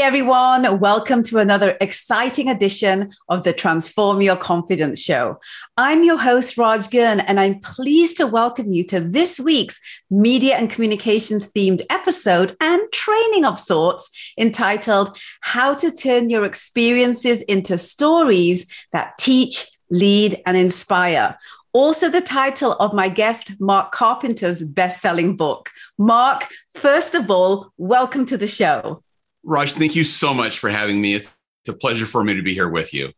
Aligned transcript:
Hey 0.00 0.06
everyone, 0.06 0.80
welcome 0.80 1.22
to 1.24 1.40
another 1.40 1.76
exciting 1.78 2.48
edition 2.48 3.12
of 3.28 3.44
the 3.44 3.52
Transform 3.52 4.22
Your 4.22 4.34
Confidence 4.34 4.98
Show. 4.98 5.38
I'm 5.76 6.04
your 6.04 6.16
host, 6.16 6.56
Raj 6.56 6.88
Girn, 6.88 7.20
and 7.20 7.38
I'm 7.38 7.60
pleased 7.60 8.16
to 8.16 8.26
welcome 8.26 8.72
you 8.72 8.82
to 8.84 9.00
this 9.00 9.38
week's 9.38 9.78
media 10.10 10.56
and 10.56 10.70
communications 10.70 11.50
themed 11.50 11.84
episode 11.90 12.56
and 12.62 12.80
training 12.92 13.44
of 13.44 13.60
sorts 13.60 14.10
entitled 14.38 15.18
How 15.42 15.74
to 15.74 15.90
Turn 15.90 16.30
Your 16.30 16.46
Experiences 16.46 17.42
into 17.42 17.76
Stories 17.76 18.64
That 18.92 19.18
Teach, 19.18 19.68
Lead, 19.90 20.40
and 20.46 20.56
Inspire 20.56 21.36
also 21.72 22.08
the 22.08 22.22
title 22.22 22.72
of 22.80 22.94
my 22.94 23.08
guest, 23.08 23.52
Mark 23.60 23.92
Carpenter's 23.92 24.64
best 24.64 25.02
selling 25.02 25.36
book. 25.36 25.70
Mark, 25.98 26.48
first 26.72 27.14
of 27.14 27.30
all, 27.30 27.72
welcome 27.76 28.24
to 28.24 28.36
the 28.36 28.48
show. 28.48 29.04
Raj, 29.42 29.72
thank 29.72 29.96
you 29.96 30.04
so 30.04 30.34
much 30.34 30.58
for 30.58 30.70
having 30.70 31.00
me. 31.00 31.14
It's, 31.14 31.34
it's 31.62 31.68
a 31.68 31.72
pleasure 31.72 32.06
for 32.06 32.22
me 32.24 32.34
to 32.34 32.42
be 32.42 32.54
here 32.54 32.68
with 32.68 32.92
you. 32.94 33.12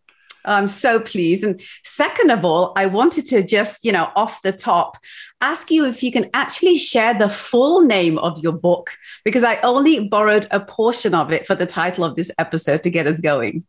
I'm 0.45 0.67
so 0.67 0.99
pleased. 0.99 1.45
And 1.45 1.61
second 1.85 2.31
of 2.31 2.45
all, 2.45 2.73
I 2.77 2.87
wanted 2.87 3.27
to 3.27 3.45
just, 3.45 3.85
you 3.85 3.93
know, 3.93 4.11
off 4.17 4.43
the 4.43 4.53
top, 4.53 4.99
ask 5.41 5.71
you 5.71 5.85
if 5.85 6.03
you 6.03 6.11
can 6.11 6.29
actually 6.35 6.79
share 6.79 7.15
the 7.15 7.29
full 7.29 7.83
name 7.83 8.19
of 8.19 8.43
your 8.43 8.53
book, 8.53 8.91
because 9.25 9.45
I 9.45 9.61
only 9.61 10.09
borrowed 10.09 10.49
a 10.51 10.59
portion 10.59 11.15
of 11.15 11.31
it 11.31 11.47
for 11.47 11.55
the 11.55 11.67
title 11.67 12.05
of 12.05 12.17
this 12.17 12.33
episode 12.39 12.83
to 12.83 12.91
get 12.91 13.07
us 13.07 13.21
going. 13.21 13.65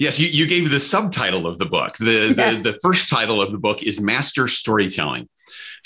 Yes, 0.00 0.18
you, 0.18 0.26
you 0.26 0.48
gave 0.48 0.70
the 0.70 0.80
subtitle 0.80 1.46
of 1.46 1.58
the 1.58 1.66
book. 1.66 1.96
The, 1.98 2.34
yes. 2.36 2.62
the, 2.62 2.72
the 2.72 2.78
first 2.80 3.08
title 3.08 3.40
of 3.40 3.52
the 3.52 3.58
book 3.58 3.84
is 3.84 4.00
Master 4.00 4.48
Storytelling. 4.48 5.28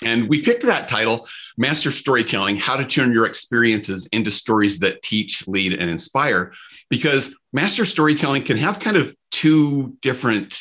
And 0.03 0.29
we 0.29 0.41
picked 0.41 0.63
that 0.63 0.89
title, 0.89 1.29
Master 1.57 1.91
Storytelling 1.91 2.57
How 2.57 2.77
to 2.77 2.85
Turn 2.85 3.13
Your 3.13 3.27
Experiences 3.27 4.07
into 4.13 4.31
Stories 4.31 4.79
That 4.81 5.03
Teach, 5.03 5.47
Lead, 5.49 5.73
and 5.73 5.91
Inspire, 5.91 6.53
because 6.91 7.35
master 7.53 7.85
storytelling 7.85 8.45
can 8.45 8.57
have 8.57 8.79
kind 8.79 8.97
of 8.97 9.15
two 9.31 9.97
different 10.03 10.59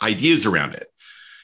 ideas 0.00 0.46
around 0.46 0.74
it. 0.74 0.88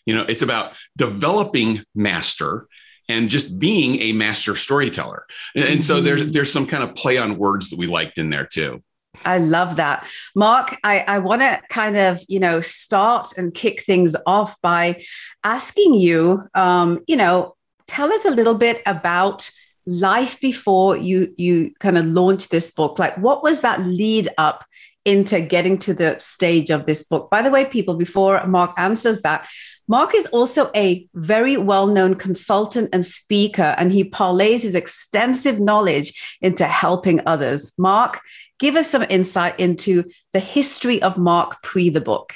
You 0.06 0.14
know, 0.14 0.22
it's 0.22 0.42
about 0.42 0.74
developing 0.96 1.82
master 1.94 2.68
and 3.08 3.28
just 3.28 3.58
being 3.58 4.00
a 4.00 4.12
master 4.12 4.54
storyteller. 4.54 5.26
And, 5.54 5.64
and 5.64 5.84
so 5.84 6.00
there's 6.00 6.26
there's 6.32 6.52
some 6.52 6.66
kind 6.66 6.82
of 6.82 6.94
play 6.94 7.18
on 7.18 7.38
words 7.38 7.70
that 7.70 7.78
we 7.78 7.86
liked 7.86 8.18
in 8.18 8.30
there 8.30 8.46
too. 8.46 8.82
I 9.24 9.38
love 9.38 9.76
that. 9.76 10.06
Mark, 10.34 10.76
I, 10.82 11.00
I 11.00 11.18
want 11.20 11.42
to 11.42 11.60
kind 11.68 11.96
of, 11.96 12.20
you 12.28 12.40
know, 12.40 12.60
start 12.60 13.36
and 13.36 13.54
kick 13.54 13.84
things 13.84 14.16
off 14.26 14.60
by 14.60 15.04
asking 15.44 15.94
you, 15.94 16.48
um, 16.54 17.00
you 17.06 17.16
know, 17.16 17.54
tell 17.86 18.12
us 18.12 18.24
a 18.24 18.30
little 18.30 18.54
bit 18.54 18.82
about 18.86 19.50
life 19.86 20.40
before 20.40 20.96
you 20.96 21.34
you 21.36 21.72
kind 21.78 21.98
of 21.98 22.06
launched 22.06 22.50
this 22.50 22.70
book. 22.70 22.98
Like 22.98 23.16
what 23.18 23.42
was 23.42 23.60
that 23.60 23.80
lead 23.80 24.28
up 24.38 24.64
into 25.04 25.40
getting 25.40 25.78
to 25.78 25.92
the 25.92 26.18
stage 26.18 26.70
of 26.70 26.86
this 26.86 27.04
book? 27.04 27.30
By 27.30 27.42
the 27.42 27.50
way, 27.50 27.66
people, 27.66 27.94
before 27.94 28.44
Mark 28.46 28.72
answers 28.78 29.20
that, 29.22 29.46
Mark 29.86 30.14
is 30.14 30.24
also 30.26 30.70
a 30.74 31.06
very 31.14 31.58
well 31.58 31.86
known 31.86 32.14
consultant 32.14 32.88
and 32.92 33.04
speaker, 33.04 33.74
and 33.76 33.92
he 33.92 34.08
parlays 34.08 34.62
his 34.62 34.74
extensive 34.74 35.60
knowledge 35.60 36.38
into 36.40 36.64
helping 36.64 37.20
others. 37.26 37.74
Mark, 37.76 38.20
give 38.58 38.76
us 38.76 38.90
some 38.90 39.04
insight 39.10 39.60
into 39.60 40.04
the 40.32 40.40
history 40.40 41.02
of 41.02 41.18
Mark 41.18 41.62
pre 41.62 41.90
the 41.90 42.00
book. 42.00 42.34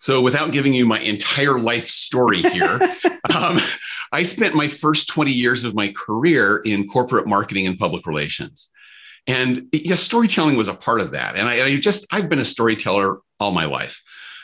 So, 0.00 0.20
without 0.20 0.52
giving 0.52 0.74
you 0.74 0.86
my 0.86 0.98
entire 1.00 1.58
life 1.58 1.88
story 1.88 2.42
here, 2.42 2.80
um, 3.34 3.58
I 4.12 4.22
spent 4.22 4.54
my 4.54 4.68
first 4.68 5.08
20 5.08 5.30
years 5.30 5.64
of 5.64 5.74
my 5.74 5.92
career 5.92 6.58
in 6.64 6.88
corporate 6.88 7.26
marketing 7.26 7.66
and 7.66 7.78
public 7.78 8.06
relations. 8.06 8.70
And 9.26 9.66
yes, 9.72 10.02
storytelling 10.02 10.56
was 10.56 10.68
a 10.68 10.74
part 10.74 11.00
of 11.00 11.12
that. 11.12 11.36
And 11.36 11.48
I, 11.48 11.66
I 11.66 11.76
just, 11.76 12.06
I've 12.10 12.28
been 12.28 12.38
a 12.38 12.44
storyteller 12.44 13.18
all 13.38 13.52
my 13.52 13.66
life 13.66 14.02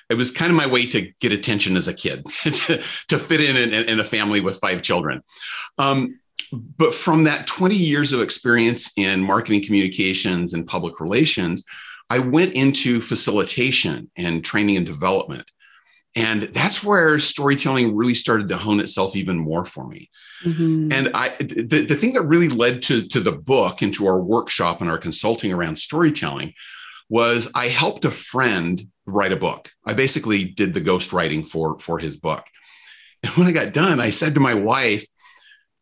it 0.08 0.14
was 0.14 0.30
kind 0.30 0.50
of 0.50 0.56
my 0.56 0.66
way 0.66 0.86
to 0.86 1.12
get 1.20 1.32
attention 1.32 1.76
as 1.76 1.88
a 1.88 1.94
kid 1.94 2.24
to, 2.42 2.82
to 3.08 3.18
fit 3.18 3.40
in, 3.40 3.56
in, 3.56 3.88
in 3.88 4.00
a 4.00 4.04
family 4.04 4.40
with 4.40 4.58
five 4.58 4.82
children 4.82 5.22
um, 5.78 6.18
but 6.52 6.94
from 6.94 7.24
that 7.24 7.46
20 7.46 7.74
years 7.74 8.12
of 8.12 8.20
experience 8.20 8.90
in 8.96 9.22
marketing 9.22 9.64
communications 9.64 10.54
and 10.54 10.66
public 10.66 11.00
relations 11.00 11.64
i 12.10 12.18
went 12.18 12.52
into 12.54 13.00
facilitation 13.00 14.10
and 14.16 14.44
training 14.44 14.76
and 14.76 14.86
development 14.86 15.50
and 16.16 16.42
that's 16.44 16.82
where 16.82 17.18
storytelling 17.18 17.94
really 17.94 18.14
started 18.14 18.48
to 18.48 18.56
hone 18.56 18.80
itself 18.80 19.14
even 19.14 19.36
more 19.36 19.64
for 19.64 19.86
me 19.86 20.10
mm-hmm. 20.42 20.90
and 20.90 21.10
i 21.14 21.28
the, 21.38 21.84
the 21.86 21.94
thing 21.94 22.14
that 22.14 22.22
really 22.22 22.48
led 22.48 22.82
to, 22.82 23.06
to 23.06 23.20
the 23.20 23.32
book 23.32 23.82
and 23.82 23.94
to 23.94 24.06
our 24.06 24.20
workshop 24.20 24.80
and 24.80 24.90
our 24.90 24.98
consulting 24.98 25.52
around 25.52 25.76
storytelling 25.76 26.52
was 27.08 27.48
I 27.54 27.68
helped 27.68 28.04
a 28.04 28.10
friend 28.10 28.82
write 29.06 29.32
a 29.32 29.36
book. 29.36 29.70
I 29.84 29.94
basically 29.94 30.44
did 30.44 30.74
the 30.74 30.80
ghost 30.80 31.12
writing 31.12 31.44
for 31.44 31.78
for 31.78 31.98
his 31.98 32.16
book. 32.16 32.46
And 33.22 33.32
when 33.32 33.46
I 33.46 33.52
got 33.52 33.72
done, 33.72 34.00
I 34.00 34.10
said 34.10 34.34
to 34.34 34.40
my 34.40 34.54
wife, 34.54 35.06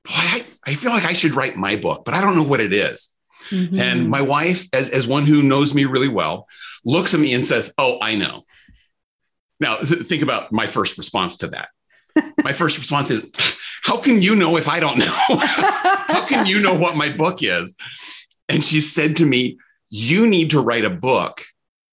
Boy, 0.04 0.12
I, 0.14 0.44
I 0.66 0.74
feel 0.74 0.90
like 0.90 1.04
I 1.04 1.14
should 1.14 1.34
write 1.34 1.56
my 1.56 1.76
book, 1.76 2.04
but 2.04 2.14
I 2.14 2.20
don't 2.20 2.36
know 2.36 2.42
what 2.42 2.60
it 2.60 2.72
is. 2.72 3.14
Mm-hmm. 3.50 3.78
And 3.78 4.08
my 4.08 4.20
wife, 4.20 4.68
as, 4.72 4.90
as 4.90 5.06
one 5.06 5.26
who 5.26 5.42
knows 5.42 5.74
me 5.74 5.84
really 5.86 6.08
well, 6.08 6.46
looks 6.84 7.14
at 7.14 7.20
me 7.20 7.34
and 7.34 7.44
says, 7.44 7.72
Oh, 7.78 7.98
I 8.00 8.16
know. 8.16 8.42
Now, 9.64 9.78
th- 9.78 10.06
think 10.06 10.22
about 10.22 10.52
my 10.52 10.66
first 10.66 10.98
response 10.98 11.38
to 11.38 11.46
that. 11.48 11.68
my 12.44 12.52
first 12.52 12.76
response 12.76 13.10
is, 13.10 13.24
How 13.82 13.96
can 13.96 14.20
you 14.20 14.36
know 14.36 14.58
if 14.58 14.68
I 14.68 14.78
don't 14.78 14.98
know? 14.98 15.06
How 15.28 16.26
can 16.26 16.44
you 16.44 16.60
know 16.60 16.74
what 16.74 16.98
my 16.98 17.08
book 17.08 17.42
is? 17.42 17.74
And 18.50 18.62
she 18.62 18.82
said 18.82 19.16
to 19.16 19.24
me, 19.24 19.56
you 19.88 20.26
need 20.26 20.50
to 20.50 20.60
write 20.60 20.84
a 20.84 20.90
book 20.90 21.40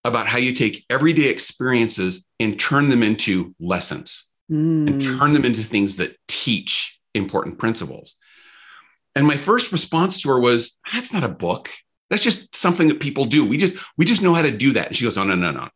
about 0.04 0.28
how 0.28 0.38
you 0.38 0.54
take 0.54 0.84
everyday 0.90 1.30
experiences 1.30 2.28
and 2.42 2.60
turn 2.60 2.90
them 2.90 3.04
into 3.04 3.56
lessons 3.58 4.26
mm. 4.52 4.88
and 4.90 5.02
turn 5.02 5.32
them 5.32 5.46
into 5.46 5.64
things 5.64 5.96
that 5.96 6.18
teach 6.28 7.00
important 7.14 7.58
principles. 7.58 8.16
And 9.16 9.26
my 9.26 9.38
first 9.38 9.72
response 9.72 10.22
to 10.22 10.30
her 10.30 10.40
was, 10.42 10.78
that's 10.92 11.14
not 11.14 11.24
a 11.24 11.30
book. 11.30 11.70
That's 12.10 12.24
just 12.24 12.54
something 12.54 12.90
that 12.90 13.00
people 13.00 13.24
do. 13.24 13.46
We 13.46 13.56
just 13.56 13.82
we 13.98 14.04
just 14.04 14.22
know 14.22 14.34
how 14.34 14.42
to 14.42 14.52
do 14.52 14.74
that. 14.74 14.88
And 14.88 14.98
she 14.98 15.06
goes, 15.06 15.18
oh, 15.18 15.24
no, 15.24 15.36
no, 15.36 15.52
no. 15.52 15.70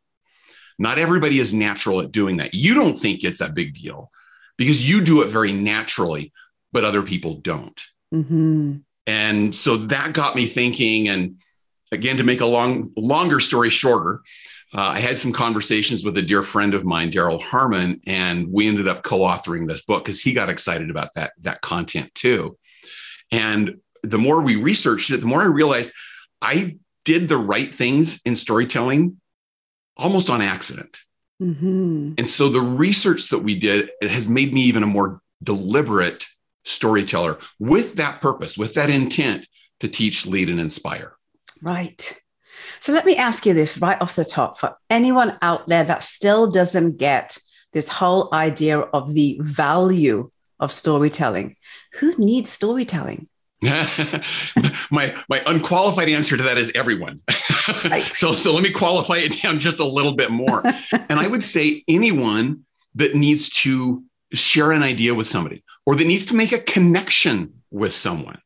Not 0.78 1.00
everybody 1.00 1.40
is 1.40 1.54
natural 1.54 2.02
at 2.02 2.12
doing 2.12 2.38
that. 2.38 2.54
You 2.54 2.74
don't 2.74 2.98
think 2.98 3.24
it's 3.24 3.42
a 3.42 3.50
big 3.50 3.74
deal 3.74 4.12
because 4.58 4.88
you 4.88 5.02
do 5.02 5.22
it 5.22 5.30
very 5.30 5.52
naturally, 5.52 6.34
but 6.72 6.84
other 6.84 7.02
people 7.02 7.36
don't. 7.36 7.82
Mm-hmm. 8.14 8.78
And 9.08 9.56
so 9.56 9.78
that 9.78 10.14
got 10.14 10.36
me 10.36 10.46
thinking. 10.46 11.08
And 11.08 11.40
again, 11.92 12.18
to 12.18 12.24
make 12.24 12.42
a 12.42 12.46
long, 12.46 12.92
longer 12.98 13.40
story 13.40 13.70
shorter, 13.70 14.22
uh, 14.74 14.82
I 14.82 15.00
had 15.00 15.18
some 15.18 15.32
conversations 15.32 16.04
with 16.04 16.18
a 16.18 16.22
dear 16.22 16.44
friend 16.44 16.74
of 16.74 16.84
mine, 16.84 17.12
Daryl 17.12 17.42
Harmon, 17.42 18.02
and 18.06 18.52
we 18.52 18.68
ended 18.68 18.88
up 18.88 19.04
co-authoring 19.04 19.68
this 19.68 19.84
book 19.84 20.04
because 20.04 20.20
he 20.20 20.34
got 20.34 20.50
excited 20.50 20.90
about 20.90 21.14
that 21.14 21.34
that 21.42 21.62
content 21.62 22.14
too. 22.14 22.58
And 23.32 23.76
the 24.04 24.18
more 24.18 24.42
we 24.42 24.56
researched 24.58 25.12
it, 25.12 25.22
the 25.22 25.28
more 25.28 25.42
I 25.42 25.48
realized 25.48 25.94
I 26.42 26.78
did 27.06 27.30
the 27.30 27.38
right 27.38 27.72
things 27.72 28.20
in 28.26 28.36
storytelling 28.36 29.22
almost 29.98 30.30
on 30.30 30.42
accident. 30.42 30.98
Mm-hmm. 31.42 32.14
And 32.18 32.30
so 32.30 32.50
the 32.50 32.62
research 32.62 33.30
that 33.30 33.40
we 33.40 33.56
did 33.56 33.90
has 34.02 34.30
made 34.30 34.54
me 34.54 34.62
even 34.62 34.84
a 34.84 34.88
more 34.88 35.22
deliberate 35.44 36.26
storyteller 36.64 37.40
with 37.60 37.96
that 37.96 38.22
purpose, 38.22 38.58
with 38.58 38.74
that 38.76 38.90
intent 38.90 39.48
to 39.82 39.88
teach, 39.88 40.26
lead, 40.26 40.50
and 40.50 40.60
inspire. 40.60 41.14
Right. 41.62 42.22
So 42.80 42.94
let 42.94 43.06
me 43.06 43.16
ask 43.18 43.46
you 43.46 43.54
this 43.54 43.78
right 43.78 44.02
off 44.02 44.16
the 44.16 44.26
top 44.26 44.58
for 44.58 44.78
anyone 44.90 45.38
out 45.42 45.68
there 45.68 45.84
that 45.84 46.04
still 46.04 46.50
doesn't 46.50 46.98
get 46.98 47.38
this 47.74 47.90
whole 47.90 48.30
idea 48.34 48.80
of 48.80 49.14
the 49.14 49.38
value 49.42 50.32
of 50.60 50.72
storytelling. 50.72 51.58
Who 51.96 52.16
needs 52.18 52.50
storytelling? 52.50 53.28
my 54.92 55.16
my 55.30 55.42
unqualified 55.46 56.10
answer 56.10 56.38
to 56.38 56.44
that 56.44 56.58
is 56.58 56.72
everyone. 56.76 57.22
Right. 57.86 58.04
so 58.04 58.34
so 58.34 58.54
let 58.54 58.64
me 58.64 58.72
qualify 58.72 59.18
it 59.18 59.42
down 59.42 59.60
just 59.60 59.80
a 59.80 59.86
little 59.86 60.16
bit 60.16 60.32
more. 60.32 60.64
and 61.10 61.20
I 61.20 61.28
would 61.28 61.44
say 61.44 61.84
anyone 61.88 62.66
that 62.96 63.16
needs 63.16 63.50
to 63.50 64.04
share 64.34 64.72
an 64.72 64.84
idea 64.84 65.14
with 65.14 65.28
somebody 65.28 65.64
or 65.86 65.96
that 65.96 66.08
needs 66.08 66.26
to 66.28 66.36
make 66.36 66.52
a 66.52 66.60
connection 66.60 67.62
with 67.72 67.94
someone 67.94 68.40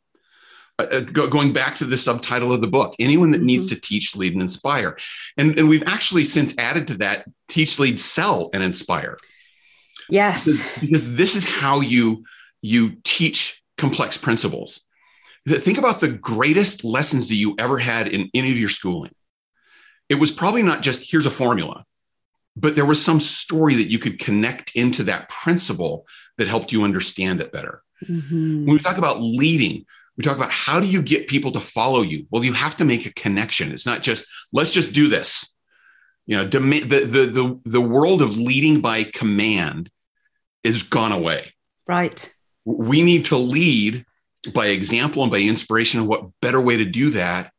uh, 0.77 0.83
uh 0.83 0.99
going 0.99 1.53
back 1.53 1.75
to 1.75 1.85
the 1.85 1.97
subtitle 1.97 2.51
of 2.51 2.61
the 2.61 2.67
book 2.67 2.95
anyone 2.99 3.31
that 3.31 3.37
mm-hmm. 3.37 3.47
needs 3.47 3.67
to 3.67 3.79
teach 3.79 4.15
lead 4.15 4.33
and 4.33 4.41
inspire 4.41 4.97
and, 5.37 5.57
and 5.57 5.69
we've 5.69 5.83
actually 5.85 6.25
since 6.25 6.53
added 6.57 6.87
to 6.87 6.95
that 6.95 7.25
teach 7.47 7.79
lead 7.79 7.99
sell 7.99 8.49
and 8.53 8.63
inspire 8.63 9.17
yes 10.09 10.45
because, 10.45 10.79
because 10.79 11.15
this 11.15 11.35
is 11.35 11.45
how 11.45 11.79
you 11.79 12.23
you 12.61 12.97
teach 13.03 13.63
complex 13.77 14.17
principles 14.17 14.81
think 15.57 15.77
about 15.77 15.99
the 15.99 16.09
greatest 16.09 16.83
lessons 16.83 17.27
that 17.29 17.35
you 17.35 17.55
ever 17.57 17.77
had 17.77 18.07
in 18.07 18.29
any 18.33 18.51
of 18.51 18.59
your 18.59 18.69
schooling 18.69 19.13
it 20.09 20.15
was 20.15 20.31
probably 20.31 20.63
not 20.63 20.81
just 20.81 21.09
here's 21.09 21.25
a 21.25 21.31
formula 21.31 21.83
but 22.55 22.75
there 22.75 22.85
was 22.85 23.01
some 23.01 23.19
story 23.19 23.75
that 23.75 23.89
you 23.89 23.99
could 23.99 24.19
connect 24.19 24.75
into 24.75 25.03
that 25.03 25.29
principle 25.29 26.05
that 26.37 26.47
helped 26.47 26.71
you 26.71 26.83
understand 26.83 27.41
it 27.41 27.51
better 27.51 27.81
mm-hmm. 28.03 28.65
when 28.65 28.73
we 28.73 28.79
talk 28.79 28.97
about 28.97 29.21
leading 29.21 29.85
We 30.19 30.23
talk 30.23 30.35
about 30.35 30.51
how 30.51 30.81
do 30.81 30.85
you 30.85 31.01
get 31.01 31.29
people 31.29 31.53
to 31.53 31.61
follow 31.61 32.01
you? 32.01 32.27
Well, 32.29 32.43
you 32.43 32.51
have 32.51 32.75
to 32.77 32.85
make 32.85 33.05
a 33.05 33.13
connection. 33.13 33.71
It's 33.71 33.85
not 33.85 34.03
just 34.03 34.25
let's 34.51 34.71
just 34.71 34.91
do 34.91 35.07
this. 35.07 35.55
You 36.25 36.35
know, 36.35 36.43
the 36.45 36.59
the 36.59 37.05
the 37.05 37.59
the 37.63 37.81
world 37.81 38.21
of 38.21 38.37
leading 38.37 38.81
by 38.81 39.05
command 39.05 39.89
is 40.61 40.83
gone 40.83 41.13
away. 41.13 41.53
Right. 41.87 42.29
We 42.65 43.01
need 43.01 43.25
to 43.27 43.37
lead 43.37 44.05
by 44.53 44.67
example 44.67 45.23
and 45.23 45.31
by 45.31 45.39
inspiration. 45.39 46.07
What 46.07 46.29
better 46.41 46.61
way 46.61 46.77
to 46.77 46.85
do 46.85 47.11
that 47.11 47.51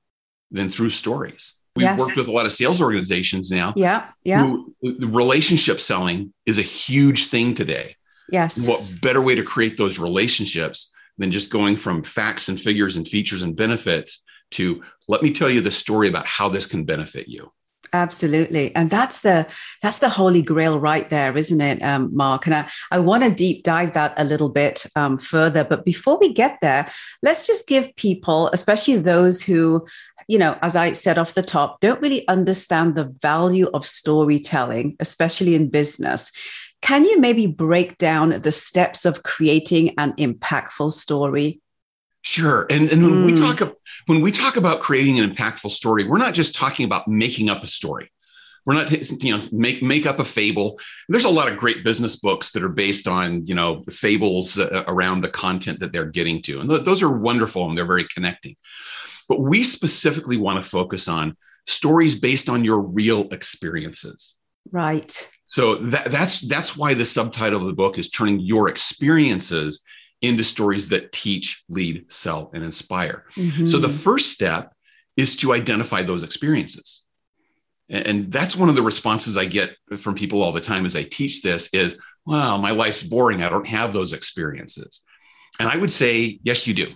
than 0.51 0.69
through 0.69 0.91
stories? 0.91 1.55
We've 1.77 1.85
yes. 1.85 1.99
worked 1.99 2.17
with 2.17 2.29
a 2.29 2.33
lot 2.33 2.47
of 2.47 2.53
sales 2.53 2.83
organizations 2.83 3.51
now. 3.51 3.73
Yeah. 3.77 4.09
Yeah. 4.25 4.45
Who, 4.45 4.75
relationship 4.83 5.81
selling 5.81 6.33
is 6.45 6.59
a 6.59 6.63
huge 6.63 7.27
thing 7.27 7.55
today. 7.55 7.97
Yes. 8.31 8.67
What 8.67 8.87
better 9.01 9.21
way 9.21 9.35
to 9.35 9.43
create 9.43 9.77
those 9.77 9.99
relationships 9.99 10.93
than 11.19 11.31
just 11.31 11.51
going 11.51 11.77
from 11.77 12.03
facts 12.03 12.49
and 12.49 12.61
figures 12.61 12.97
and 12.97 13.07
features 13.07 13.43
and 13.43 13.55
benefits 13.55 14.25
to 14.53 14.83
let 15.07 15.23
me 15.23 15.33
tell 15.33 15.51
you 15.51 15.61
the 15.61 15.71
story 15.71 16.09
about 16.09 16.27
how 16.27 16.49
this 16.49 16.67
can 16.67 16.85
benefit 16.85 17.29
you. 17.29 17.53
Absolutely. 17.93 18.75
And 18.77 18.89
that's 18.89 19.23
the 19.23 19.47
that's 19.83 19.99
the 19.99 20.09
holy 20.09 20.43
grail 20.43 20.79
right 20.79 21.09
there, 21.09 21.37
isn't 21.37 21.61
it, 21.61 21.83
um, 21.83 22.15
Mark? 22.15 22.47
And 22.47 22.55
I, 22.55 22.69
I 22.93 23.01
want 23.01 23.25
to 23.25 23.35
deep 23.35 23.65
dive 23.65 23.95
that 23.95 24.15
a 24.17 24.25
little 24.25 24.49
bit 24.49 24.87
um, 24.95 25.19
further. 25.19 25.65
But 25.65 25.85
before 25.85 26.19
we 26.19 26.33
get 26.33 26.59
there, 26.63 26.89
let's 27.23 27.47
just 27.47 27.67
give 27.67 27.95
people, 27.97 28.49
especially 28.53 28.99
those 28.99 29.43
who, 29.43 29.87
you 30.29 30.39
know, 30.39 30.57
as 30.63 30.77
I 30.77 30.93
said 30.93 31.19
off 31.19 31.35
the 31.35 31.43
top, 31.43 31.81
don't 31.81 32.01
really 32.01 32.27
understand 32.29 32.95
the 32.95 33.13
value 33.21 33.69
of 33.75 33.85
storytelling, 33.85 34.97
especially 35.01 35.57
in 35.57 35.69
business. 35.69 36.31
Can 36.83 37.05
you 37.05 37.19
maybe 37.19 37.47
break 37.47 37.99
down 37.99 38.41
the 38.41 38.53
steps 38.53 39.05
of 39.05 39.25
creating 39.25 39.95
an 39.99 40.13
impactful 40.13 40.93
story? 40.93 41.61
Sure. 42.23 42.67
And, 42.69 42.91
and 42.91 43.03
when 43.03 43.13
mm. 43.13 43.27
we 43.27 43.33
hmm. 43.33 43.39
talk 43.39 43.77
when 44.07 44.21
we 44.21 44.31
talk 44.31 44.57
about 44.57 44.81
creating 44.81 45.19
an 45.19 45.35
impactful 45.35 45.71
story, 45.71 46.05
we're 46.05 46.19
not 46.19 46.35
just 46.35 46.55
talking 46.55 46.85
about 46.85 47.09
making 47.09 47.49
up 47.49 47.63
a 47.63 47.67
story. 47.67 48.11
We're 48.67 48.75
not 48.75 48.91
you 49.23 49.37
know 49.37 49.43
make 49.53 49.83
make 49.83 50.07
up 50.07 50.19
a 50.19 50.25
fable. 50.25 50.79
There's 51.09 51.25
a 51.25 51.31
lot 51.31 51.51
of 51.51 51.59
great 51.59 51.83
business 51.83 52.17
books 52.17 52.53
that 52.53 52.63
are 52.63 52.69
based 52.69 53.09
on 53.09 53.47
you 53.47 53.55
know 53.55 53.83
the 53.85 53.91
fables 53.91 54.59
uh, 54.59 54.85
around 54.87 55.23
the 55.23 55.31
content 55.31 55.81
that 55.81 55.93
they're 55.93 56.05
getting 56.05 56.43
to, 56.43 56.61
and 56.61 56.69
th- 56.69 56.83
those 56.83 57.03
are 57.03 57.19
wonderful 57.19 57.69
and 57.69 57.77
they're 57.77 57.87
very 57.87 58.07
connecting. 58.13 58.55
But 59.29 59.41
we 59.41 59.63
specifically 59.63 60.37
want 60.37 60.63
to 60.63 60.69
focus 60.69 61.09
on 61.09 61.37
stories 61.67 62.15
based 62.15 62.49
on 62.49 62.65
your 62.65 62.81
real 62.81 63.29
experiences. 63.31 64.37
Right. 64.71 65.29
So 65.47 65.77
that, 65.77 66.07
that's 66.07 66.41
that's 66.43 66.77
why 66.77 66.95
the 66.95 67.07
subtitle 67.07 67.63
of 67.63 67.67
the 67.67 67.73
book 67.73 67.99
is 67.99 68.11
turning 68.11 68.41
your 68.41 68.69
experiences 68.69 69.83
into 70.23 70.45
stories 70.45 70.91
that 70.91 71.13
teach, 71.13 71.65
lead, 71.69 72.11
sell, 72.13 72.51
and 72.53 72.63
inspire. 72.63 73.25
Mm-hmm. 73.35 73.67
So 73.67 73.79
the 73.79 73.89
first 73.89 74.33
step 74.33 74.73
is 75.17 75.37
to 75.37 75.53
identify 75.53 76.03
those 76.03 76.23
experiences. 76.23 77.03
And 77.89 78.31
that's 78.31 78.55
one 78.55 78.69
of 78.69 78.77
the 78.77 78.83
responses 78.83 79.37
I 79.37 79.47
get 79.47 79.77
from 79.97 80.15
people 80.15 80.43
all 80.43 80.53
the 80.53 80.61
time 80.61 80.87
as 80.87 80.95
I 80.95 81.03
teach 81.03 81.43
this 81.43 81.69
is, 81.73 81.97
well, 82.25 82.59
my 82.59 82.71
life's 82.71 83.03
boring. 83.03 83.43
I 83.43 83.49
don't 83.49 83.67
have 83.67 83.93
those 83.93 84.13
experiences. 84.13 85.03
And 85.59 85.69
I 85.69 85.77
would 85.77 85.91
say, 85.91 86.39
yes, 86.45 86.69
you 86.69 86.75
do. 86.75 86.95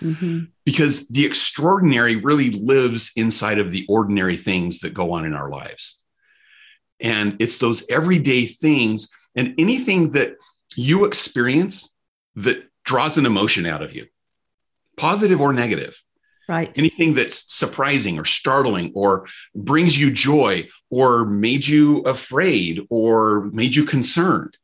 Mm-hmm. 0.00 0.40
Because 0.66 1.08
the 1.08 1.24
extraordinary 1.24 2.16
really 2.16 2.50
lives 2.50 3.12
inside 3.16 3.58
of 3.58 3.70
the 3.70 3.86
ordinary 3.88 4.36
things 4.36 4.80
that 4.80 4.92
go 4.92 5.12
on 5.12 5.24
in 5.24 5.32
our 5.32 5.48
lives. 5.48 5.98
And 7.00 7.36
it's 7.38 7.58
those 7.58 7.84
everyday 7.88 8.44
things 8.44 9.08
and 9.34 9.54
anything 9.58 10.12
that 10.12 10.34
you 10.76 11.06
experience 11.06 11.93
that 12.36 12.68
draws 12.84 13.18
an 13.18 13.26
emotion 13.26 13.66
out 13.66 13.82
of 13.82 13.94
you, 13.94 14.06
positive 14.96 15.40
or 15.40 15.52
negative. 15.52 16.00
Right. 16.46 16.76
Anything 16.76 17.14
that's 17.14 17.54
surprising 17.54 18.18
or 18.18 18.26
startling 18.26 18.92
or 18.94 19.26
brings 19.54 19.98
you 19.98 20.10
joy 20.10 20.68
or 20.90 21.24
made 21.24 21.66
you 21.66 22.00
afraid 22.00 22.82
or 22.90 23.46
made 23.52 23.74
you 23.74 23.84
concerned. 23.84 24.58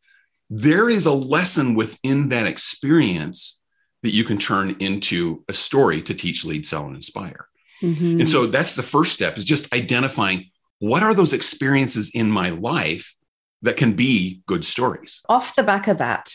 There 0.50 0.90
is 0.90 1.06
a 1.06 1.12
lesson 1.12 1.75
within 1.75 2.28
that 2.31 2.46
experience 2.46 3.61
that 4.02 4.11
you 4.11 4.25
can 4.25 4.38
turn 4.38 4.76
into 4.81 5.43
a 5.49 5.55
story 5.55 6.02
to 6.02 6.14
teach, 6.14 6.44
lead, 6.44 6.67
sell, 6.67 6.87
and 6.87 6.96
inspire. 6.96 7.46
Mm-hmm. 7.82 8.20
And 8.20 8.28
so 8.28 8.46
that's 8.46 8.75
the 8.75 8.82
first 8.82 9.12
step 9.12 9.38
is 9.38 9.44
just 9.44 9.72
identifying 9.72 10.50
what 10.81 11.02
are 11.02 11.14
those 11.14 11.32
experiences 11.32 12.11
in 12.12 12.31
my 12.31 12.50
life 12.50 13.14
that 13.62 13.76
can 13.76 13.93
be 13.93 14.43
good 14.46 14.64
stories. 14.64 15.20
Off 15.28 15.55
the 15.55 15.62
back 15.62 15.88
of 15.88 15.99
that, 15.99 16.34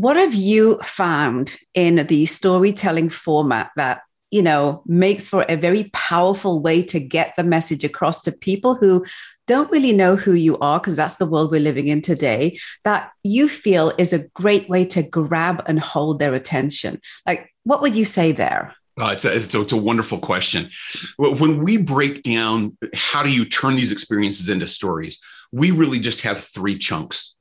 what 0.00 0.16
have 0.16 0.32
you 0.32 0.78
found 0.78 1.52
in 1.74 2.06
the 2.06 2.24
storytelling 2.24 3.10
format 3.10 3.70
that 3.76 4.00
you 4.30 4.42
know 4.42 4.82
makes 4.86 5.28
for 5.28 5.44
a 5.46 5.56
very 5.56 5.90
powerful 5.92 6.60
way 6.60 6.82
to 6.82 6.98
get 6.98 7.34
the 7.36 7.44
message 7.44 7.84
across 7.84 8.22
to 8.22 8.32
people 8.32 8.74
who 8.76 9.04
don't 9.46 9.70
really 9.70 9.92
know 9.92 10.16
who 10.16 10.32
you 10.32 10.56
are 10.58 10.78
because 10.78 10.96
that's 10.96 11.16
the 11.16 11.26
world 11.26 11.50
we're 11.50 11.60
living 11.60 11.88
in 11.88 12.00
today 12.00 12.58
that 12.84 13.10
you 13.24 13.46
feel 13.46 13.92
is 13.98 14.14
a 14.14 14.26
great 14.28 14.68
way 14.70 14.86
to 14.86 15.02
grab 15.02 15.62
and 15.66 15.78
hold 15.78 16.18
their 16.18 16.34
attention 16.34 16.98
like 17.26 17.52
what 17.64 17.82
would 17.82 17.94
you 17.94 18.06
say 18.06 18.32
there 18.32 18.74
uh, 18.98 19.10
it's, 19.12 19.24
a, 19.24 19.34
it's, 19.36 19.54
a, 19.54 19.60
it's, 19.62 19.72
a, 19.72 19.78
wonderful 19.78 20.18
question. 20.18 20.68
When 21.16 21.62
we 21.62 21.78
break 21.78 22.22
down 22.22 22.76
how 22.92 23.22
do 23.22 23.30
you 23.30 23.46
turn 23.46 23.76
these 23.76 23.92
experiences 23.92 24.50
into 24.50 24.68
stories, 24.68 25.18
we 25.52 25.70
really 25.70 26.00
just 26.00 26.20
have 26.22 26.40
three 26.40 26.76
chunks. 26.76 27.34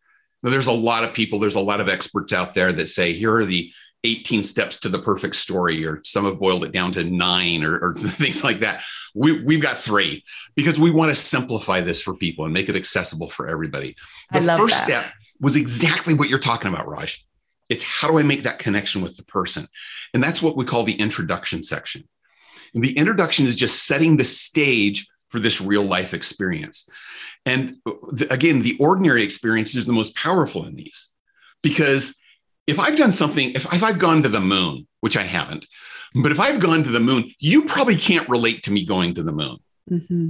Now, 0.43 0.49
there's 0.51 0.67
a 0.67 0.71
lot 0.71 1.03
of 1.03 1.13
people, 1.13 1.39
there's 1.39 1.55
a 1.55 1.59
lot 1.59 1.81
of 1.81 1.89
experts 1.89 2.33
out 2.33 2.53
there 2.53 2.71
that 2.71 2.87
say, 2.87 3.13
here 3.13 3.35
are 3.35 3.45
the 3.45 3.71
18 4.05 4.43
steps 4.43 4.79
to 4.79 4.89
the 4.89 4.99
perfect 4.99 5.35
story, 5.35 5.85
or 5.85 6.01
some 6.05 6.25
have 6.25 6.39
boiled 6.39 6.63
it 6.63 6.71
down 6.71 6.93
to 6.93 7.03
nine 7.03 7.63
or, 7.63 7.77
or 7.79 7.93
things 7.95 8.43
like 8.43 8.61
that. 8.61 8.83
We, 9.13 9.43
we've 9.43 9.61
got 9.61 9.77
three 9.77 10.23
because 10.55 10.79
we 10.79 10.91
want 10.91 11.11
to 11.11 11.15
simplify 11.15 11.81
this 11.81 12.01
for 12.01 12.15
people 12.15 12.45
and 12.45 12.53
make 12.53 12.69
it 12.69 12.75
accessible 12.75 13.29
for 13.29 13.47
everybody. 13.47 13.95
The 14.31 14.41
first 14.41 14.75
that. 14.75 14.85
step 14.85 15.13
was 15.41 15.55
exactly 15.55 16.13
what 16.13 16.29
you're 16.29 16.39
talking 16.39 16.71
about, 16.71 16.87
Raj. 16.87 17.25
It's 17.67 17.83
how 17.83 18.09
do 18.09 18.17
I 18.17 18.23
make 18.23 18.43
that 18.43 18.59
connection 18.59 19.01
with 19.01 19.17
the 19.17 19.23
person? 19.23 19.67
And 20.13 20.23
that's 20.23 20.41
what 20.41 20.57
we 20.57 20.65
call 20.65 20.83
the 20.83 20.99
introduction 20.99 21.63
section. 21.63 22.07
And 22.73 22.83
the 22.83 22.97
introduction 22.97 23.45
is 23.45 23.55
just 23.55 23.85
setting 23.85 24.17
the 24.17 24.25
stage 24.25 25.07
for 25.29 25.39
this 25.39 25.61
real 25.61 25.83
life 25.83 26.13
experience. 26.13 26.89
And 27.45 27.77
the, 27.85 28.27
again, 28.31 28.61
the 28.61 28.77
ordinary 28.79 29.23
experience 29.23 29.75
is 29.75 29.85
the 29.85 29.93
most 29.93 30.15
powerful 30.15 30.65
in 30.65 30.75
these 30.75 31.09
because 31.61 32.15
if 32.67 32.79
I've 32.79 32.97
done 32.97 33.11
something, 33.11 33.51
if, 33.51 33.71
if 33.73 33.83
I've 33.83 33.99
gone 33.99 34.23
to 34.23 34.29
the 34.29 34.39
moon, 34.39 34.87
which 35.01 35.17
I 35.17 35.23
haven't, 35.23 35.65
but 36.15 36.31
if 36.31 36.39
I've 36.39 36.59
gone 36.59 36.83
to 36.83 36.91
the 36.91 36.99
moon, 36.99 37.31
you 37.39 37.65
probably 37.65 37.95
can't 37.95 38.29
relate 38.29 38.63
to 38.63 38.71
me 38.71 38.85
going 38.85 39.15
to 39.15 39.23
the 39.23 39.31
moon. 39.31 39.57
Mm-hmm. 39.89 40.29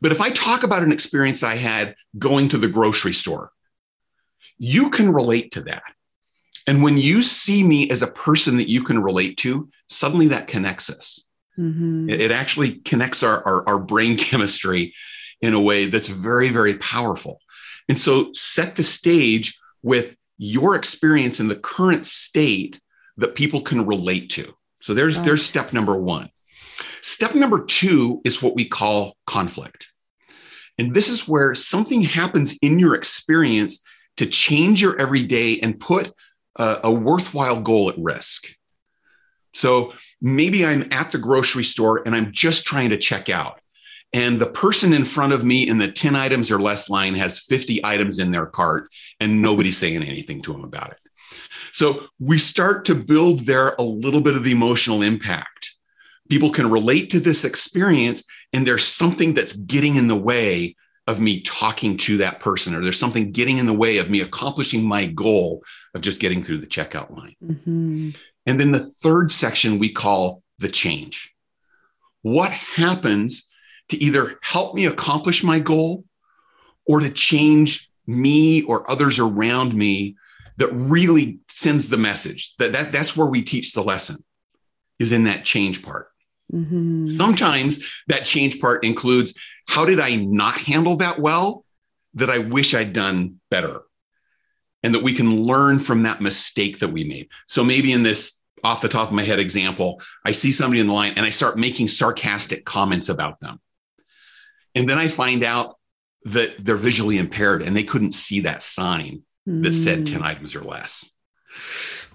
But 0.00 0.12
if 0.12 0.20
I 0.20 0.30
talk 0.30 0.62
about 0.62 0.82
an 0.82 0.92
experience 0.92 1.42
I 1.42 1.56
had 1.56 1.94
going 2.18 2.48
to 2.50 2.58
the 2.58 2.68
grocery 2.68 3.12
store, 3.12 3.50
you 4.58 4.90
can 4.90 5.12
relate 5.12 5.52
to 5.52 5.62
that. 5.62 5.82
And 6.66 6.82
when 6.82 6.98
you 6.98 7.22
see 7.22 7.62
me 7.62 7.90
as 7.90 8.02
a 8.02 8.08
person 8.08 8.56
that 8.56 8.68
you 8.68 8.82
can 8.82 9.02
relate 9.02 9.36
to, 9.38 9.68
suddenly 9.88 10.28
that 10.28 10.48
connects 10.48 10.90
us. 10.90 11.25
Mm-hmm. 11.58 12.10
It, 12.10 12.20
it, 12.20 12.30
actually 12.30 12.76
connects 12.80 13.22
our, 13.22 13.42
our, 13.46 13.68
our 13.68 13.78
brain 13.78 14.16
chemistry 14.18 14.94
in 15.40 15.54
a 15.54 15.60
way 15.60 15.86
that's 15.86 16.08
very, 16.08 16.50
very 16.50 16.74
powerful. 16.76 17.40
And 17.88 17.96
so 17.96 18.32
set 18.32 18.76
the 18.76 18.82
stage 18.82 19.58
with 19.82 20.16
your 20.38 20.74
experience 20.74 21.40
in 21.40 21.48
the 21.48 21.56
current 21.56 22.06
state 22.06 22.80
that 23.16 23.34
people 23.34 23.62
can 23.62 23.86
relate 23.86 24.30
to. 24.30 24.52
So 24.82 24.92
there's, 24.92 25.20
there's 25.20 25.44
step 25.44 25.72
number 25.72 25.96
one. 25.96 26.28
Step 27.00 27.34
number 27.34 27.64
two 27.64 28.20
is 28.24 28.42
what 28.42 28.54
we 28.54 28.66
call 28.66 29.16
conflict. 29.26 29.88
And 30.78 30.94
this 30.94 31.08
is 31.08 31.26
where 31.26 31.54
something 31.54 32.02
happens 32.02 32.58
in 32.60 32.78
your 32.78 32.94
experience 32.94 33.82
to 34.18 34.26
change 34.26 34.82
your 34.82 35.00
everyday 35.00 35.58
and 35.60 35.80
put 35.80 36.12
a, 36.56 36.80
a 36.84 36.90
worthwhile 36.90 37.60
goal 37.60 37.88
at 37.88 37.98
risk. 37.98 38.55
So 39.56 39.92
maybe 40.20 40.64
I'm 40.64 40.88
at 40.92 41.12
the 41.12 41.18
grocery 41.18 41.64
store 41.64 42.02
and 42.06 42.14
I'm 42.14 42.32
just 42.32 42.64
trying 42.66 42.90
to 42.90 42.98
check 42.98 43.28
out 43.28 43.60
and 44.12 44.38
the 44.38 44.46
person 44.46 44.92
in 44.92 45.04
front 45.04 45.32
of 45.32 45.44
me 45.44 45.68
in 45.68 45.78
the 45.78 45.90
10 45.90 46.14
items 46.16 46.50
or 46.50 46.60
less 46.60 46.88
line 46.88 47.14
has 47.14 47.40
50 47.40 47.84
items 47.84 48.18
in 48.18 48.30
their 48.30 48.46
cart 48.46 48.88
and 49.20 49.42
nobody's 49.42 49.76
saying 49.76 50.02
anything 50.02 50.42
to 50.42 50.52
them 50.52 50.64
about 50.64 50.92
it. 50.92 50.98
So 51.72 52.06
we 52.18 52.38
start 52.38 52.86
to 52.86 52.94
build 52.94 53.40
there 53.40 53.74
a 53.78 53.82
little 53.82 54.20
bit 54.20 54.36
of 54.36 54.44
the 54.44 54.52
emotional 54.52 55.02
impact. 55.02 55.74
People 56.30 56.50
can 56.50 56.70
relate 56.70 57.10
to 57.10 57.20
this 57.20 57.44
experience, 57.44 58.24
and 58.52 58.66
there's 58.66 58.86
something 58.86 59.34
that's 59.34 59.52
getting 59.52 59.96
in 59.96 60.08
the 60.08 60.16
way 60.16 60.74
of 61.06 61.20
me 61.20 61.42
talking 61.42 61.96
to 61.98 62.16
that 62.16 62.40
person, 62.40 62.74
or 62.74 62.82
there's 62.82 62.98
something 62.98 63.30
getting 63.30 63.58
in 63.58 63.66
the 63.66 63.72
way 63.72 63.98
of 63.98 64.10
me 64.10 64.22
accomplishing 64.22 64.82
my 64.82 65.06
goal 65.06 65.62
of 65.94 66.00
just 66.00 66.18
getting 66.18 66.42
through 66.42 66.58
the 66.58 66.66
checkout 66.66 67.14
line. 67.14 67.36
Mm-hmm. 67.44 68.10
And 68.46 68.58
then 68.60 68.72
the 68.72 68.80
third 68.80 69.32
section 69.32 69.78
we 69.78 69.92
call 69.92 70.42
the 70.58 70.68
change. 70.68 71.34
What 72.22 72.50
happens 72.50 73.48
to 73.88 74.02
either 74.02 74.38
help 74.42 74.74
me 74.74 74.86
accomplish 74.86 75.44
my 75.44 75.58
goal 75.58 76.04
or 76.86 77.00
to 77.00 77.10
change 77.10 77.90
me 78.06 78.62
or 78.62 78.90
others 78.90 79.18
around 79.18 79.74
me 79.74 80.16
that 80.58 80.72
really 80.72 81.40
sends 81.48 81.88
the 81.88 81.96
message 81.96 82.54
that, 82.58 82.72
that 82.72 82.92
that's 82.92 83.16
where 83.16 83.26
we 83.26 83.42
teach 83.42 83.72
the 83.72 83.82
lesson 83.82 84.24
is 84.98 85.12
in 85.12 85.24
that 85.24 85.44
change 85.44 85.82
part. 85.82 86.08
Mm-hmm. 86.52 87.06
Sometimes 87.06 87.80
that 88.06 88.24
change 88.24 88.60
part 88.60 88.84
includes 88.84 89.34
how 89.66 89.84
did 89.84 90.00
I 90.00 90.14
not 90.14 90.58
handle 90.58 90.96
that 90.96 91.18
well 91.18 91.64
that 92.14 92.30
I 92.30 92.38
wish 92.38 92.74
I'd 92.74 92.92
done 92.92 93.40
better? 93.50 93.80
And 94.82 94.94
that 94.94 95.02
we 95.02 95.14
can 95.14 95.42
learn 95.42 95.80
from 95.80 96.04
that 96.04 96.20
mistake 96.20 96.78
that 96.78 96.92
we 96.92 97.02
made. 97.02 97.28
So 97.46 97.64
maybe 97.64 97.92
in 97.92 98.04
this 98.04 98.35
off 98.64 98.80
the 98.80 98.88
top 98.88 99.08
of 99.08 99.14
my 99.14 99.22
head 99.22 99.38
example, 99.38 100.00
I 100.24 100.32
see 100.32 100.52
somebody 100.52 100.80
in 100.80 100.86
the 100.86 100.92
line 100.92 101.14
and 101.16 101.26
I 101.26 101.30
start 101.30 101.58
making 101.58 101.88
sarcastic 101.88 102.64
comments 102.64 103.08
about 103.08 103.40
them. 103.40 103.60
And 104.74 104.88
then 104.88 104.98
I 104.98 105.08
find 105.08 105.44
out 105.44 105.76
that 106.24 106.64
they're 106.64 106.76
visually 106.76 107.18
impaired 107.18 107.62
and 107.62 107.76
they 107.76 107.84
couldn't 107.84 108.12
see 108.12 108.40
that 108.40 108.62
sign 108.62 109.22
mm. 109.48 109.62
that 109.62 109.72
said 109.72 110.06
10 110.06 110.20
mm. 110.20 110.24
items 110.24 110.54
or 110.54 110.62
less. 110.62 111.10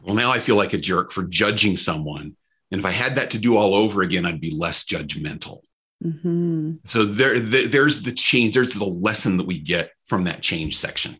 Well, 0.04 0.16
now 0.16 0.32
I 0.32 0.40
feel 0.40 0.56
like 0.56 0.74
a 0.74 0.78
jerk 0.78 1.12
for 1.12 1.24
judging 1.24 1.78
someone. 1.78 2.36
And 2.72 2.80
if 2.80 2.86
I 2.86 2.92
had 2.92 3.16
that 3.16 3.32
to 3.32 3.38
do 3.38 3.58
all 3.58 3.76
over 3.76 4.02
again, 4.02 4.26
I'd 4.26 4.42
be 4.42 4.52
less 4.52 4.84
judgmental. 4.84 5.60
Mm-hmm. 6.04 6.74
So 6.86 7.06
there, 7.06 7.40
there, 7.40 7.68
there's 7.68 8.04
the 8.04 8.12
change. 8.12 8.54
There's 8.54 8.74
the 8.74 8.86
lesson 8.86 9.38
that 9.38 9.48
we 9.48 9.60
get 9.60 9.92
from 10.06 10.24
that 10.24 10.42
change 10.42 10.78
section. 10.78 11.18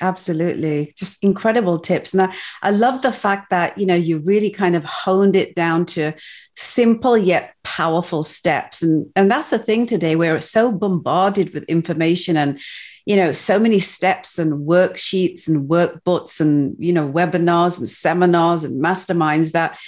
Absolutely. 0.00 0.92
Just 0.96 1.16
incredible 1.22 1.78
tips. 1.78 2.12
And 2.12 2.22
I, 2.22 2.34
I 2.62 2.70
love 2.70 3.02
the 3.02 3.12
fact 3.12 3.50
that, 3.50 3.78
you 3.78 3.86
know, 3.86 3.94
you 3.94 4.18
really 4.18 4.50
kind 4.50 4.76
of 4.76 4.84
honed 4.84 5.36
it 5.36 5.54
down 5.54 5.86
to 5.86 6.12
simple 6.56 7.16
yet 7.16 7.54
powerful 7.64 8.22
steps. 8.22 8.82
And, 8.82 9.10
and 9.16 9.30
that's 9.30 9.50
the 9.50 9.58
thing 9.58 9.86
today 9.86 10.16
where 10.16 10.36
it's 10.36 10.50
so 10.50 10.70
bombarded 10.70 11.54
with 11.54 11.64
information 11.64 12.36
and, 12.36 12.60
you 13.06 13.16
know, 13.16 13.32
so 13.32 13.58
many 13.58 13.80
steps 13.80 14.38
and 14.38 14.66
worksheets 14.66 15.48
and 15.48 15.68
workbooks 15.68 16.40
and, 16.40 16.76
you 16.78 16.92
know, 16.92 17.08
webinars 17.10 17.78
and 17.78 17.88
seminars 17.88 18.64
and 18.64 18.82
masterminds 18.82 19.52
that 19.52 19.78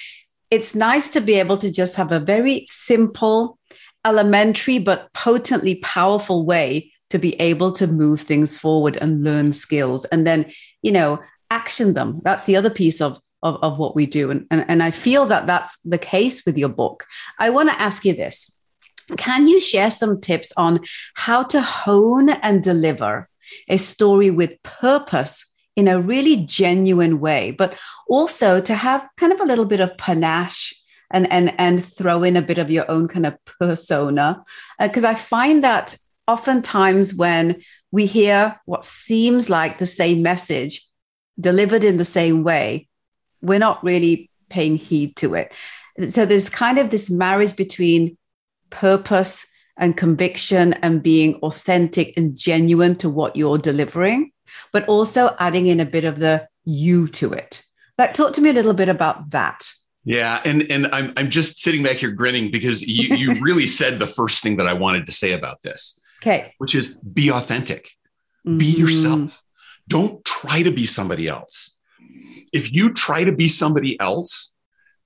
it's 0.51 0.75
nice 0.75 1.11
to 1.11 1.21
be 1.21 1.35
able 1.35 1.59
to 1.59 1.71
just 1.71 1.97
have 1.97 2.13
a 2.13 2.21
very 2.21 2.65
simple, 2.69 3.59
elementary, 4.07 4.79
but 4.79 5.13
potently 5.13 5.75
powerful 5.77 6.47
way 6.47 6.93
to 7.11 7.19
be 7.19 7.41
able 7.41 7.73
to 7.73 7.87
move 7.87 8.21
things 8.21 8.59
forward 8.59 8.97
and 8.97 9.25
learn 9.25 9.53
skills 9.53 10.05
and 10.07 10.27
then, 10.27 10.51
you 10.83 10.93
know, 10.93 11.21
action 11.51 11.95
them. 11.95 12.21
That's 12.23 12.45
the 12.45 12.57
other 12.57 12.71
piece 12.71 13.01
of 13.01 13.21
of, 13.43 13.57
of 13.63 13.79
what 13.79 13.95
we 13.95 14.07
do. 14.07 14.33
And, 14.33 14.47
and, 14.51 14.65
and 14.69 14.83
I 14.83 14.91
feel 14.91 15.27
that 15.27 15.47
that's 15.47 15.79
the 15.85 15.99
case 15.99 16.45
with 16.45 16.59
your 16.59 16.69
book. 16.69 17.07
I 17.39 17.51
want 17.51 17.71
to 17.71 17.81
ask 17.81 18.05
you 18.05 18.13
this 18.13 18.51
Can 19.17 19.47
you 19.47 19.61
share 19.61 19.91
some 19.91 20.21
tips 20.21 20.53
on 20.57 20.81
how 21.15 21.45
to 21.45 21.63
hone 21.63 22.31
and 22.31 22.63
deliver 22.63 23.29
a 23.69 23.77
story 23.77 24.31
with 24.31 24.63
purpose 24.63 25.47
in 25.77 25.87
a 25.87 26.01
really 26.01 26.45
genuine 26.45 27.21
way, 27.21 27.53
but 27.53 27.79
also 28.09 28.61
to 28.61 28.75
have 28.75 29.09
kind 29.17 29.33
of 29.33 29.41
a 29.41 29.45
little 29.45 29.65
bit 29.65 29.81
of 29.81 29.97
panache 29.97 30.75
and 31.11 31.31
and 31.33 31.55
and 31.59 31.85
throw 31.85 32.23
in 32.23 32.37
a 32.37 32.43
bit 32.43 32.59
of 32.59 32.71
your 32.71 32.91
own 32.91 33.09
kind 33.09 33.25
of 33.25 33.37
persona 33.45 34.43
because 34.79 35.05
uh, 35.05 35.09
i 35.09 35.15
find 35.15 35.65
that 35.65 35.97
oftentimes 36.29 37.15
when 37.15 37.63
we 37.91 38.07
hear 38.07 38.61
what 38.67 38.85
seems 38.85 39.51
like 39.51 39.79
the 39.79 39.87
same 39.87 40.23
message 40.23 40.87
delivered 41.41 41.83
in 41.83 41.97
the 41.97 42.05
same 42.05 42.45
way, 42.45 42.87
we're 43.41 43.59
not 43.59 43.83
really 43.83 44.31
paying 44.51 44.77
heed 44.77 45.17
to 45.17 45.35
it. 45.35 45.53
So 46.09 46.27
there's 46.27 46.49
kind 46.49 46.79
of 46.79 46.91
this 46.91 47.11
marriage 47.11 47.57
between 47.57 48.17
purpose 48.71 49.47
and 49.77 49.97
conviction 49.97 50.75
and 50.75 51.03
being 51.03 51.37
authentic 51.37 52.17
and 52.17 52.37
genuine 52.37 52.95
to 52.97 53.09
what 53.09 53.37
you're 53.37 53.59
delivering, 53.59 54.33
but 54.73 54.87
also 54.89 55.35
adding 55.39 55.67
in 55.67 55.81
a 55.81 55.87
bit 55.87 56.05
of 56.05 56.19
the 56.19 56.47
you 56.65 57.09
to 57.09 57.33
it. 57.33 57.63
Like, 57.97 58.15
talk 58.15 58.35
to 58.35 58.41
me 58.41 58.51
a 58.51 58.53
little 58.53 58.75
bit 58.75 58.89
about 58.89 59.31
that. 59.31 59.69
Yeah, 60.05 60.41
and 60.45 60.63
and 60.71 60.87
I'm 60.87 61.13
I'm 61.17 61.29
just 61.29 61.59
sitting 61.59 61.83
back 61.83 61.97
here 61.97 62.11
grinning 62.11 62.51
because 62.51 62.83
you 62.83 63.17
you 63.17 63.41
really 63.43 63.67
said 63.67 63.99
the 63.99 64.07
first 64.07 64.43
thing 64.43 64.57
that 64.57 64.67
I 64.67 64.73
wanted 64.73 65.07
to 65.07 65.13
say 65.13 65.33
about 65.33 65.61
this. 65.63 65.99
Okay. 66.21 66.55
Which 66.59 66.75
is 66.75 66.89
be 66.89 67.31
authentic, 67.31 67.91
mm-hmm. 68.47 68.59
be 68.59 68.67
yourself. 68.67 69.43
Don't 69.87 70.25
try 70.25 70.63
to 70.63 70.71
be 70.71 70.87
somebody 70.87 71.29
else. 71.29 71.79
If 72.53 72.73
you 72.73 72.93
try 72.93 73.25
to 73.25 73.33
be 73.33 73.49
somebody 73.49 73.99
else, 74.01 74.55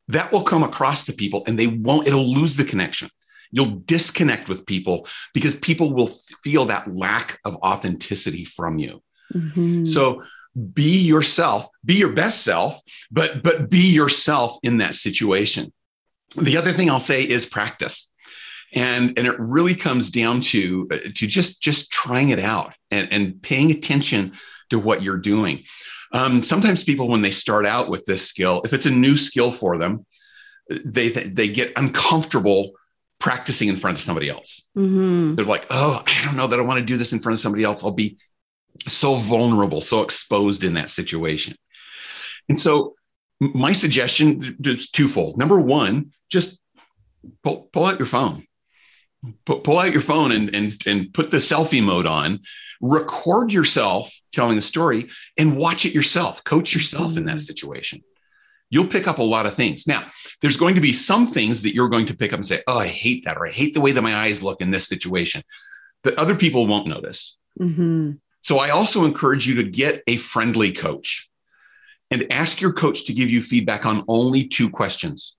that 0.08 0.32
will 0.32 0.42
come 0.42 0.62
across 0.62 1.04
to 1.04 1.12
people 1.12 1.42
and 1.46 1.58
they 1.58 1.66
won't, 1.66 2.06
it'll 2.06 2.26
lose 2.26 2.56
the 2.56 2.64
connection. 2.64 3.08
You'll 3.50 3.82
disconnect 3.84 4.48
with 4.48 4.66
people 4.66 5.06
because 5.34 5.54
people 5.54 5.92
will 5.92 6.10
feel 6.42 6.66
that 6.66 6.92
lack 6.92 7.38
of 7.44 7.56
authenticity 7.56 8.44
from 8.44 8.78
you. 8.78 9.02
Mm-hmm. 9.32 9.84
So 9.84 10.22
be 10.72 10.98
yourself, 10.98 11.68
be 11.84 11.94
your 11.94 12.12
best 12.12 12.42
self, 12.42 12.80
but 13.10 13.42
but 13.42 13.70
be 13.70 13.92
yourself 13.92 14.58
in 14.62 14.78
that 14.78 14.94
situation. 14.94 15.72
The 16.36 16.56
other 16.56 16.72
thing 16.72 16.90
I'll 16.90 17.00
say 17.00 17.22
is 17.22 17.46
practice 17.46 18.11
and 18.72 19.18
and 19.18 19.26
it 19.26 19.38
really 19.38 19.74
comes 19.74 20.10
down 20.10 20.40
to 20.40 20.88
uh, 20.90 20.98
to 21.14 21.26
just 21.26 21.62
just 21.62 21.90
trying 21.90 22.30
it 22.30 22.38
out 22.38 22.74
and 22.90 23.12
and 23.12 23.42
paying 23.42 23.70
attention 23.70 24.32
to 24.70 24.78
what 24.78 25.02
you're 25.02 25.18
doing. 25.18 25.64
Um, 26.12 26.42
sometimes 26.42 26.84
people 26.84 27.08
when 27.08 27.22
they 27.22 27.30
start 27.30 27.64
out 27.66 27.88
with 27.88 28.04
this 28.04 28.26
skill 28.26 28.62
if 28.64 28.72
it's 28.72 28.86
a 28.86 28.90
new 28.90 29.16
skill 29.16 29.50
for 29.50 29.78
them 29.78 30.06
they 30.68 31.08
they 31.08 31.48
get 31.48 31.72
uncomfortable 31.76 32.72
practicing 33.18 33.68
in 33.68 33.76
front 33.76 33.96
of 33.96 34.02
somebody 34.02 34.28
else. 34.28 34.68
Mm-hmm. 34.76 35.34
they're 35.34 35.44
like 35.44 35.66
oh 35.70 36.02
i 36.06 36.24
don't 36.24 36.36
know 36.36 36.46
that 36.46 36.58
i 36.58 36.62
want 36.62 36.80
to 36.80 36.84
do 36.84 36.96
this 36.96 37.12
in 37.12 37.20
front 37.20 37.34
of 37.34 37.40
somebody 37.40 37.64
else. 37.64 37.84
I'll 37.84 37.92
be 37.92 38.18
so 38.88 39.16
vulnerable 39.16 39.80
so 39.80 40.02
exposed 40.02 40.64
in 40.64 40.74
that 40.74 40.90
situation. 40.90 41.56
And 42.48 42.58
so 42.58 42.94
my 43.40 43.72
suggestion 43.72 44.56
is 44.64 44.90
twofold. 44.90 45.36
Number 45.36 45.60
one 45.60 46.12
just 46.30 46.58
pull, 47.42 47.68
pull 47.72 47.86
out 47.86 47.98
your 47.98 48.06
phone 48.06 48.46
pull 49.44 49.78
out 49.78 49.92
your 49.92 50.02
phone 50.02 50.32
and, 50.32 50.54
and, 50.54 50.82
and 50.86 51.14
put 51.14 51.30
the 51.30 51.38
selfie 51.38 51.82
mode 51.82 52.06
on, 52.06 52.40
record 52.80 53.52
yourself 53.52 54.12
telling 54.32 54.56
the 54.56 54.62
story 54.62 55.08
and 55.38 55.56
watch 55.56 55.84
it 55.84 55.94
yourself, 55.94 56.42
coach 56.44 56.74
yourself 56.74 57.16
in 57.16 57.24
that 57.24 57.36
mm-hmm. 57.36 57.38
situation. 57.38 58.02
You'll 58.70 58.86
pick 58.86 59.06
up 59.06 59.18
a 59.18 59.22
lot 59.22 59.46
of 59.46 59.54
things. 59.54 59.86
Now, 59.86 60.04
there's 60.40 60.56
going 60.56 60.74
to 60.76 60.80
be 60.80 60.92
some 60.92 61.26
things 61.26 61.62
that 61.62 61.74
you're 61.74 61.90
going 61.90 62.06
to 62.06 62.16
pick 62.16 62.32
up 62.32 62.38
and 62.38 62.46
say, 62.46 62.62
Oh, 62.66 62.78
I 62.78 62.86
hate 62.86 63.24
that, 63.26 63.36
or 63.36 63.46
I 63.46 63.50
hate 63.50 63.74
the 63.74 63.82
way 63.82 63.92
that 63.92 64.02
my 64.02 64.16
eyes 64.16 64.42
look 64.42 64.60
in 64.60 64.70
this 64.70 64.88
situation 64.88 65.42
that 66.04 66.18
other 66.18 66.34
people 66.34 66.66
won't 66.66 66.88
notice. 66.88 67.36
Mm-hmm. 67.60 68.12
So 68.40 68.58
I 68.58 68.70
also 68.70 69.04
encourage 69.04 69.46
you 69.46 69.56
to 69.56 69.62
get 69.62 70.02
a 70.06 70.16
friendly 70.16 70.72
coach 70.72 71.30
and 72.10 72.26
ask 72.30 72.60
your 72.60 72.72
coach 72.72 73.04
to 73.06 73.14
give 73.14 73.30
you 73.30 73.42
feedback 73.42 73.86
on 73.86 74.04
only 74.08 74.48
two 74.48 74.68
questions. 74.68 75.36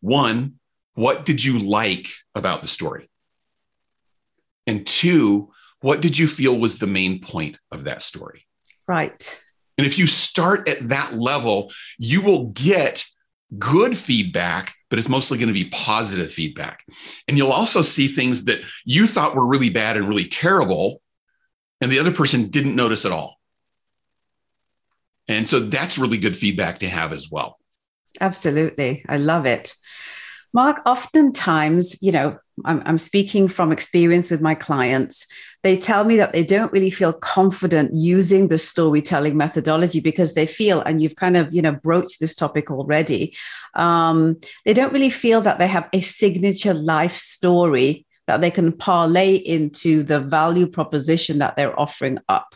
One, 0.00 0.60
what 0.94 1.24
did 1.24 1.42
you 1.42 1.58
like 1.58 2.08
about 2.34 2.62
the 2.62 2.68
story? 2.68 3.10
And 4.66 4.86
two, 4.86 5.52
what 5.80 6.00
did 6.00 6.16
you 6.16 6.26
feel 6.26 6.58
was 6.58 6.78
the 6.78 6.86
main 6.86 7.20
point 7.20 7.58
of 7.70 7.84
that 7.84 8.00
story? 8.00 8.46
Right. 8.88 9.42
And 9.76 9.86
if 9.86 9.98
you 9.98 10.06
start 10.06 10.68
at 10.68 10.88
that 10.88 11.14
level, 11.14 11.72
you 11.98 12.22
will 12.22 12.46
get 12.48 13.04
good 13.58 13.96
feedback, 13.96 14.74
but 14.88 14.98
it's 14.98 15.08
mostly 15.08 15.36
going 15.36 15.48
to 15.48 15.54
be 15.54 15.68
positive 15.70 16.32
feedback. 16.32 16.84
And 17.28 17.36
you'll 17.36 17.50
also 17.50 17.82
see 17.82 18.08
things 18.08 18.44
that 18.44 18.60
you 18.84 19.06
thought 19.06 19.34
were 19.34 19.46
really 19.46 19.70
bad 19.70 19.96
and 19.96 20.08
really 20.08 20.26
terrible, 20.26 21.02
and 21.80 21.90
the 21.90 21.98
other 21.98 22.12
person 22.12 22.48
didn't 22.48 22.76
notice 22.76 23.04
at 23.04 23.12
all. 23.12 23.36
And 25.28 25.48
so 25.48 25.60
that's 25.60 25.98
really 25.98 26.18
good 26.18 26.36
feedback 26.36 26.80
to 26.80 26.88
have 26.88 27.12
as 27.12 27.30
well. 27.30 27.58
Absolutely. 28.20 29.04
I 29.08 29.16
love 29.16 29.46
it. 29.46 29.74
Mark, 30.54 30.80
oftentimes, 30.86 32.00
you 32.00 32.12
know, 32.12 32.38
I'm, 32.64 32.80
I'm, 32.86 32.96
speaking 32.96 33.48
from 33.48 33.72
experience 33.72 34.30
with 34.30 34.40
my 34.40 34.54
clients. 34.54 35.26
They 35.64 35.76
tell 35.76 36.04
me 36.04 36.16
that 36.18 36.32
they 36.32 36.44
don't 36.44 36.72
really 36.72 36.90
feel 36.90 37.12
confident 37.12 37.90
using 37.92 38.46
the 38.46 38.58
storytelling 38.58 39.36
methodology 39.36 39.98
because 39.98 40.34
they 40.34 40.46
feel, 40.46 40.80
and 40.82 41.02
you've 41.02 41.16
kind 41.16 41.36
of, 41.36 41.52
you 41.52 41.60
know, 41.60 41.72
broached 41.72 42.20
this 42.20 42.36
topic 42.36 42.70
already, 42.70 43.34
um, 43.74 44.36
they 44.64 44.72
don't 44.72 44.92
really 44.92 45.10
feel 45.10 45.40
that 45.40 45.58
they 45.58 45.66
have 45.66 45.88
a 45.92 46.00
signature 46.00 46.74
life 46.74 47.16
story 47.16 48.06
that 48.28 48.40
they 48.40 48.52
can 48.52 48.70
parlay 48.70 49.34
into 49.34 50.04
the 50.04 50.20
value 50.20 50.68
proposition 50.68 51.40
that 51.40 51.56
they're 51.56 51.78
offering 51.78 52.18
up. 52.28 52.54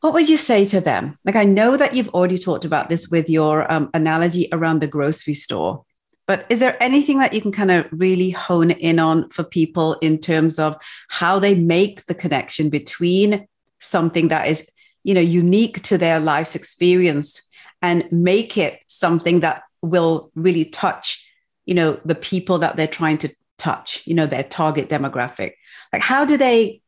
What 0.00 0.14
would 0.14 0.30
you 0.30 0.38
say 0.38 0.64
to 0.68 0.80
them? 0.80 1.18
Like, 1.26 1.36
I 1.36 1.44
know 1.44 1.76
that 1.76 1.94
you've 1.94 2.08
already 2.10 2.38
talked 2.38 2.64
about 2.64 2.88
this 2.88 3.10
with 3.10 3.28
your 3.28 3.70
um, 3.70 3.90
analogy 3.92 4.48
around 4.50 4.80
the 4.80 4.86
grocery 4.86 5.34
store 5.34 5.84
but 6.28 6.44
is 6.50 6.60
there 6.60 6.80
anything 6.80 7.18
that 7.20 7.32
you 7.32 7.40
can 7.40 7.52
kind 7.52 7.70
of 7.70 7.86
really 7.90 8.30
hone 8.30 8.70
in 8.70 8.98
on 8.98 9.30
for 9.30 9.42
people 9.42 9.94
in 9.94 10.18
terms 10.18 10.58
of 10.58 10.76
how 11.08 11.38
they 11.38 11.54
make 11.54 12.04
the 12.04 12.14
connection 12.14 12.68
between 12.68 13.48
something 13.80 14.28
that 14.28 14.46
is, 14.46 14.70
you 15.04 15.14
know, 15.14 15.22
unique 15.22 15.82
to 15.84 15.96
their 15.96 16.20
life's 16.20 16.54
experience 16.54 17.40
and 17.80 18.06
make 18.12 18.58
it 18.58 18.78
something 18.88 19.40
that 19.40 19.62
will 19.80 20.30
really 20.34 20.66
touch, 20.66 21.26
you 21.64 21.74
know, 21.74 21.98
the 22.04 22.14
people 22.14 22.58
that 22.58 22.76
they're 22.76 22.86
trying 22.86 23.16
to 23.16 23.34
touch, 23.56 24.02
you 24.04 24.12
know, 24.12 24.26
their 24.26 24.44
target 24.44 24.90
demographic? 24.90 25.52
Like 25.94 26.02
how 26.02 26.26
do 26.26 26.36
they 26.36 26.82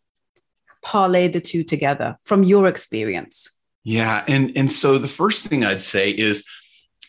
parlay 0.83 1.29
the 1.29 1.41
two 1.41 1.65
together 1.65 2.19
from 2.25 2.45
your 2.45 2.67
experience? 2.69 3.49
Yeah, 3.85 4.23
and 4.29 4.53
and 4.55 4.71
so 4.71 4.99
the 4.99 5.09
first 5.09 5.47
thing 5.47 5.65
I'd 5.65 5.81
say 5.81 6.11
is 6.11 6.45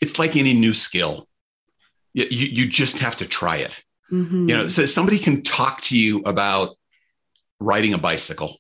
it's 0.02 0.18
like 0.18 0.38
any 0.38 0.54
new 0.54 0.74
skill. 0.74 1.28
You, 2.14 2.26
you, 2.26 2.68
just 2.68 3.00
have 3.00 3.18
to 3.18 3.26
try 3.26 3.58
it. 3.58 3.82
Mm-hmm. 4.12 4.50
You 4.50 4.58
know, 4.58 4.68
so 4.68 4.86
somebody 4.86 5.18
can 5.18 5.44
talk 5.44 5.82
to 5.84 5.98
you 5.98 6.20
about 6.26 6.76
riding 7.60 7.94
a 7.94 7.98
bicycle, 7.98 8.58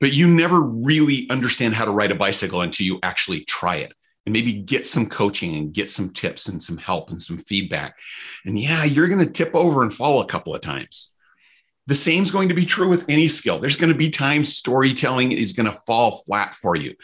but 0.00 0.12
you 0.12 0.28
never 0.28 0.60
really 0.60 1.28
understand 1.30 1.74
how 1.74 1.86
to 1.86 1.90
ride 1.90 2.10
a 2.10 2.14
bicycle 2.14 2.60
until 2.60 2.86
you 2.86 2.98
actually 3.02 3.44
try 3.44 3.76
it 3.76 3.94
and 4.26 4.34
maybe 4.34 4.52
get 4.52 4.84
some 4.84 5.08
coaching 5.08 5.56
and 5.56 5.72
get 5.72 5.88
some 5.88 6.10
tips 6.10 6.48
and 6.48 6.62
some 6.62 6.76
help 6.76 7.08
and 7.10 7.22
some 7.22 7.38
feedback. 7.38 7.96
And 8.44 8.58
yeah, 8.58 8.84
you're 8.84 9.08
going 9.08 9.24
to 9.24 9.32
tip 9.32 9.54
over 9.54 9.82
and 9.82 9.92
fall 9.92 10.20
a 10.20 10.26
couple 10.26 10.54
of 10.54 10.60
times. 10.60 11.14
The 11.86 11.94
same 11.94 12.24
is 12.24 12.30
going 12.30 12.50
to 12.50 12.54
be 12.54 12.66
true 12.66 12.88
with 12.88 13.08
any 13.08 13.28
skill. 13.28 13.58
There's 13.58 13.76
going 13.76 13.90
to 13.90 13.98
be 13.98 14.10
times 14.10 14.54
storytelling 14.54 15.32
is 15.32 15.54
going 15.54 15.72
to 15.72 15.80
fall 15.86 16.22
flat 16.26 16.54
for 16.54 16.76
you. 16.76 16.94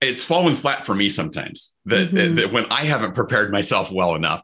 It's 0.00 0.24
fallen 0.24 0.54
flat 0.54 0.86
for 0.86 0.94
me 0.94 1.10
sometimes 1.10 1.74
that, 1.86 2.08
mm-hmm. 2.08 2.16
that, 2.16 2.28
that 2.36 2.52
when 2.52 2.66
I 2.70 2.84
haven't 2.84 3.14
prepared 3.14 3.50
myself 3.50 3.90
well 3.90 4.14
enough. 4.14 4.42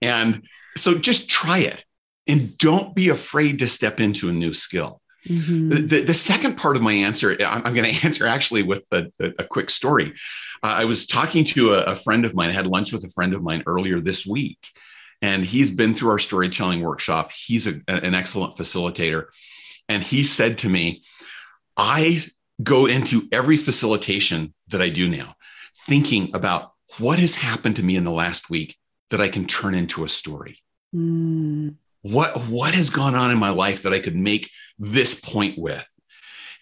And 0.00 0.46
so 0.76 0.96
just 0.96 1.28
try 1.28 1.58
it 1.58 1.84
and 2.26 2.56
don't 2.56 2.94
be 2.94 3.08
afraid 3.08 3.58
to 3.60 3.68
step 3.68 4.00
into 4.00 4.28
a 4.28 4.32
new 4.32 4.54
skill. 4.54 5.00
Mm-hmm. 5.26 5.86
The, 5.86 6.02
the, 6.02 6.14
second 6.14 6.56
part 6.56 6.76
of 6.76 6.82
my 6.82 6.92
answer, 6.92 7.36
I'm, 7.40 7.66
I'm 7.66 7.74
going 7.74 7.94
to 7.94 8.06
answer 8.06 8.26
actually 8.26 8.62
with 8.62 8.86
a, 8.90 9.06
a 9.20 9.44
quick 9.44 9.70
story. 9.70 10.14
Uh, 10.62 10.66
I 10.66 10.84
was 10.84 11.06
talking 11.06 11.44
to 11.46 11.74
a, 11.74 11.82
a, 11.82 11.96
friend 11.96 12.24
of 12.24 12.34
mine, 12.34 12.50
I 12.50 12.54
had 12.54 12.66
lunch 12.66 12.92
with 12.92 13.04
a 13.04 13.08
friend 13.08 13.34
of 13.34 13.42
mine 13.42 13.62
earlier 13.66 14.00
this 14.00 14.26
week, 14.26 14.58
and 15.20 15.44
he's 15.44 15.70
been 15.70 15.94
through 15.94 16.10
our 16.10 16.18
storytelling 16.18 16.80
workshop. 16.80 17.30
He's 17.32 17.66
a, 17.66 17.80
an 17.88 18.14
excellent 18.14 18.56
facilitator. 18.56 19.26
And 19.88 20.02
he 20.02 20.24
said 20.24 20.58
to 20.58 20.68
me, 20.68 21.02
I 21.76 22.24
go 22.62 22.86
into 22.86 23.28
every 23.32 23.56
facilitation 23.56 24.54
that 24.68 24.82
I 24.82 24.88
do 24.88 25.08
now 25.08 25.36
thinking 25.86 26.30
about 26.34 26.72
what 26.98 27.18
has 27.18 27.34
happened 27.34 27.76
to 27.76 27.82
me 27.82 27.96
in 27.96 28.04
the 28.04 28.10
last 28.10 28.50
week 28.50 28.76
that 29.10 29.20
I 29.20 29.28
can 29.28 29.46
turn 29.46 29.74
into 29.74 30.04
a 30.04 30.08
story. 30.08 30.58
Mm. 30.94 31.76
What, 32.02 32.36
what 32.48 32.74
has 32.74 32.90
gone 32.90 33.14
on 33.14 33.30
in 33.30 33.38
my 33.38 33.50
life 33.50 33.82
that 33.82 33.92
I 33.92 34.00
could 34.00 34.16
make 34.16 34.50
this 34.78 35.18
point 35.18 35.58
with? 35.58 35.86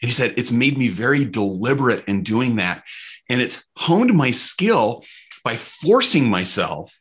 And 0.03 0.09
he 0.09 0.15
said, 0.15 0.35
it's 0.37 0.53
made 0.53 0.79
me 0.79 0.89
very 0.89 1.25
deliberate 1.25 2.05
in 2.07 2.23
doing 2.23 2.57
that. 2.57 2.85
And 3.29 3.41
it's 3.41 3.63
honed 3.77 4.15
my 4.15 4.31
skill 4.31 5.05
by 5.45 5.57
forcing 5.57 6.29
myself 6.29 6.97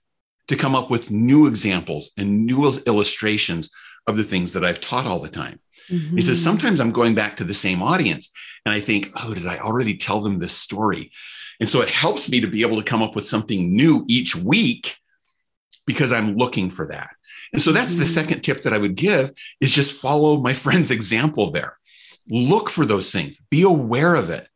to 0.47 0.55
come 0.55 0.75
up 0.75 0.89
with 0.89 1.11
new 1.11 1.47
examples 1.47 2.11
and 2.17 2.45
new 2.45 2.65
illustrations 2.85 3.69
of 4.09 4.17
the 4.17 4.23
things 4.23 4.53
that 4.53 4.65
I've 4.65 4.81
taught 4.81 5.05
all 5.05 5.19
the 5.19 5.29
time. 5.29 5.59
Mm-hmm. 5.89 6.15
He 6.15 6.21
says, 6.21 6.37
mm-hmm. 6.37 6.43
sometimes 6.43 6.79
I'm 6.79 6.91
going 6.91 7.15
back 7.15 7.37
to 7.37 7.43
the 7.43 7.53
same 7.53 7.81
audience 7.81 8.31
and 8.65 8.73
I 8.73 8.79
think, 8.79 9.11
oh, 9.23 9.33
did 9.33 9.47
I 9.47 9.59
already 9.59 9.95
tell 9.95 10.21
them 10.21 10.39
this 10.39 10.53
story? 10.53 11.11
And 11.59 11.69
so 11.69 11.81
it 11.81 11.89
helps 11.89 12.29
me 12.29 12.39
to 12.41 12.47
be 12.47 12.61
able 12.61 12.77
to 12.77 12.89
come 12.89 13.01
up 13.01 13.15
with 13.15 13.27
something 13.27 13.75
new 13.75 14.05
each 14.07 14.35
week 14.35 14.97
because 15.85 16.11
I'm 16.11 16.35
looking 16.35 16.69
for 16.69 16.87
that. 16.87 17.09
And 17.53 17.61
so 17.61 17.71
that's 17.71 17.91
mm-hmm. 17.91 18.01
the 18.01 18.07
second 18.07 18.41
tip 18.41 18.63
that 18.63 18.73
I 18.73 18.77
would 18.77 18.95
give 18.95 19.31
is 19.61 19.71
just 19.71 19.93
follow 19.93 20.39
my 20.39 20.53
friend's 20.65 20.91
example 20.91 21.51
there. 21.51 21.77
Look 22.29 22.69
for 22.69 22.85
those 22.85 23.11
things, 23.11 23.37
be 23.49 23.63
aware 23.63 24.15
of 24.15 24.29
it, 24.29 24.47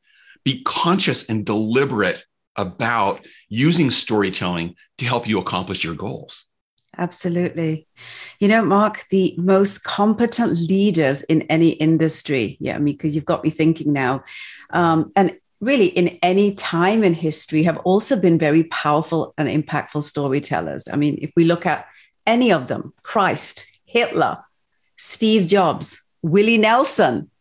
be 0.43 0.61
conscious 0.63 1.29
and 1.29 1.45
deliberate 1.45 2.23
about 2.55 3.25
using 3.49 3.89
storytelling 3.89 4.75
to 4.99 5.05
help 5.05 5.27
you 5.27 5.39
accomplish 5.39 5.83
your 5.83 5.95
goals. 5.95 6.45
Absolutely. 6.97 7.87
You 8.39 8.47
know, 8.47 8.63
Mark, 8.63 9.05
the 9.09 9.33
most 9.37 9.83
competent 9.83 10.59
leaders 10.59 11.23
in 11.23 11.41
any 11.43 11.69
industry, 11.69 12.57
yeah, 12.59 12.75
I 12.75 12.79
mean, 12.79 12.95
because 12.95 13.15
you've 13.15 13.25
got 13.25 13.43
me 13.43 13.49
thinking 13.49 13.93
now, 13.93 14.23
um, 14.69 15.11
and 15.15 15.35
really 15.59 15.87
in 15.87 16.19
any 16.21 16.53
time 16.53 17.03
in 17.03 17.13
history 17.13 17.63
have 17.63 17.77
also 17.79 18.15
been 18.15 18.37
very 18.37 18.65
powerful 18.65 19.33
and 19.37 19.47
impactful 19.49 20.03
storytellers. 20.03 20.87
I 20.91 20.95
mean, 20.97 21.17
if 21.21 21.31
we 21.35 21.45
look 21.45 21.65
at 21.65 21.87
any 22.27 22.51
of 22.51 22.67
them, 22.67 22.93
Christ, 23.01 23.65
Hitler, 23.85 24.43
Steve 24.97 25.47
Jobs, 25.47 25.99
Willie 26.21 26.57
Nelson, 26.57 27.31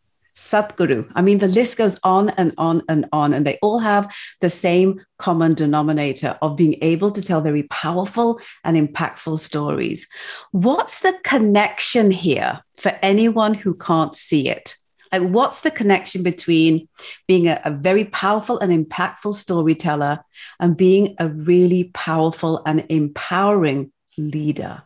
Sadhguru. 0.42 1.10
I 1.14 1.22
mean, 1.22 1.38
the 1.38 1.46
list 1.46 1.76
goes 1.78 1.98
on 2.02 2.30
and 2.30 2.52
on 2.58 2.82
and 2.88 3.06
on, 3.12 3.32
and 3.32 3.46
they 3.46 3.58
all 3.62 3.78
have 3.78 4.14
the 4.40 4.50
same 4.50 5.00
common 5.18 5.54
denominator 5.54 6.36
of 6.42 6.56
being 6.56 6.76
able 6.82 7.10
to 7.12 7.22
tell 7.22 7.40
very 7.40 7.62
powerful 7.64 8.40
and 8.64 8.76
impactful 8.76 9.38
stories. 9.38 10.08
What's 10.50 11.00
the 11.00 11.18
connection 11.22 12.10
here 12.10 12.60
for 12.76 12.98
anyone 13.02 13.54
who 13.54 13.74
can't 13.74 14.16
see 14.16 14.48
it? 14.48 14.76
Like, 15.12 15.22
what's 15.22 15.60
the 15.60 15.70
connection 15.70 16.22
between 16.22 16.88
being 17.28 17.46
a, 17.46 17.60
a 17.64 17.70
very 17.70 18.04
powerful 18.04 18.58
and 18.58 18.72
impactful 18.72 19.34
storyteller 19.34 20.24
and 20.58 20.76
being 20.76 21.14
a 21.18 21.28
really 21.28 21.84
powerful 21.94 22.62
and 22.66 22.84
empowering 22.88 23.92
leader? 24.18 24.82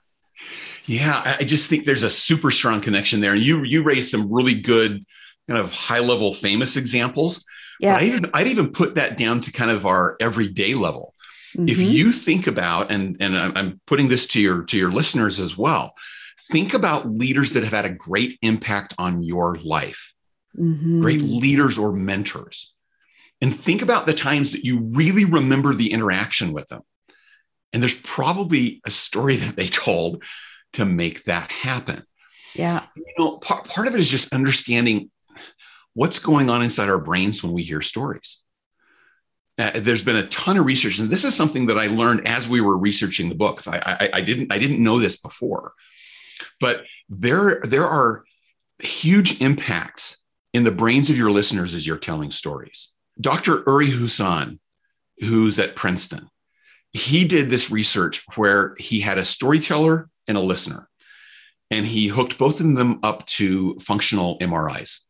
Yeah, 0.84 1.36
I 1.40 1.44
just 1.44 1.70
think 1.70 1.84
there's 1.84 2.02
a 2.02 2.10
super 2.10 2.50
strong 2.50 2.80
connection 2.80 3.20
there. 3.20 3.32
And 3.32 3.40
you 3.40 3.62
you 3.62 3.82
raised 3.82 4.10
some 4.10 4.30
really 4.30 4.54
good 4.54 5.04
kind 5.48 5.60
of 5.60 5.72
high 5.72 6.00
level 6.00 6.32
famous 6.32 6.76
examples. 6.76 7.44
Yeah. 7.80 7.96
I'd 7.96 8.02
even, 8.04 8.30
I'd 8.34 8.46
even 8.46 8.72
put 8.72 8.94
that 8.94 9.16
down 9.16 9.42
to 9.42 9.52
kind 9.52 9.70
of 9.70 9.86
our 9.86 10.16
everyday 10.20 10.74
level. 10.74 11.14
Mm-hmm. 11.56 11.68
If 11.68 11.78
you 11.78 12.12
think 12.12 12.46
about, 12.46 12.90
and, 12.90 13.16
and 13.20 13.36
I'm 13.36 13.80
putting 13.86 14.08
this 14.08 14.26
to 14.28 14.40
your, 14.40 14.64
to 14.64 14.76
your 14.76 14.90
listeners 14.90 15.38
as 15.38 15.56
well, 15.56 15.94
think 16.50 16.74
about 16.74 17.10
leaders 17.10 17.52
that 17.52 17.62
have 17.62 17.72
had 17.72 17.86
a 17.86 17.94
great 17.94 18.38
impact 18.42 18.94
on 18.98 19.22
your 19.22 19.58
life, 19.58 20.14
mm-hmm. 20.56 21.00
great 21.00 21.22
leaders 21.22 21.78
or 21.78 21.92
mentors. 21.92 22.74
And 23.40 23.54
think 23.54 23.82
about 23.82 24.06
the 24.06 24.14
times 24.14 24.52
that 24.52 24.64
you 24.64 24.80
really 24.80 25.24
remember 25.24 25.74
the 25.74 25.92
interaction 25.92 26.52
with 26.52 26.68
them. 26.68 26.82
And 27.72 27.82
there's 27.82 27.94
probably 27.94 28.80
a 28.86 28.90
story 28.90 29.36
that 29.36 29.56
they 29.56 29.66
told 29.66 30.22
to 30.74 30.86
make 30.86 31.24
that 31.24 31.52
happen. 31.52 32.04
Yeah. 32.54 32.84
You 32.96 33.04
know, 33.18 33.36
part, 33.36 33.68
part 33.68 33.86
of 33.86 33.94
it 33.94 34.00
is 34.00 34.08
just 34.08 34.32
understanding 34.32 35.10
what's 35.96 36.18
going 36.18 36.50
on 36.50 36.62
inside 36.62 36.90
our 36.90 36.98
brains 36.98 37.42
when 37.42 37.52
we 37.52 37.62
hear 37.62 37.80
stories. 37.80 38.42
Uh, 39.58 39.70
there's 39.76 40.04
been 40.04 40.16
a 40.16 40.26
ton 40.28 40.58
of 40.58 40.66
research, 40.66 40.98
and 40.98 41.08
this 41.08 41.24
is 41.24 41.34
something 41.34 41.66
that 41.66 41.78
I 41.78 41.86
learned 41.86 42.28
as 42.28 42.46
we 42.46 42.60
were 42.60 42.76
researching 42.76 43.30
the 43.30 43.34
books. 43.34 43.66
I, 43.66 43.78
I, 43.78 44.10
I 44.12 44.20
didn't 44.20 44.52
I 44.52 44.58
didn't 44.58 44.84
know 44.84 44.98
this 44.98 45.16
before, 45.16 45.72
but 46.60 46.84
there 47.08 47.62
there 47.64 47.86
are 47.86 48.24
huge 48.78 49.40
impacts 49.40 50.18
in 50.52 50.64
the 50.64 50.70
brains 50.70 51.08
of 51.08 51.16
your 51.16 51.30
listeners 51.30 51.72
as 51.72 51.86
you're 51.86 51.96
telling 51.96 52.30
stories. 52.30 52.92
Dr. 53.18 53.64
Uri 53.66 53.88
Hasson, 53.88 54.60
who's 55.20 55.58
at 55.58 55.76
Princeton, 55.76 56.28
he 56.92 57.26
did 57.26 57.48
this 57.48 57.70
research 57.70 58.22
where 58.34 58.76
he 58.78 59.00
had 59.00 59.16
a 59.16 59.24
storyteller 59.24 60.10
and 60.28 60.36
a 60.36 60.42
listener, 60.42 60.90
and 61.70 61.86
he 61.86 62.08
hooked 62.08 62.36
both 62.36 62.60
of 62.60 62.76
them 62.76 63.00
up 63.02 63.24
to 63.26 63.78
functional 63.78 64.38
MRIs 64.40 65.06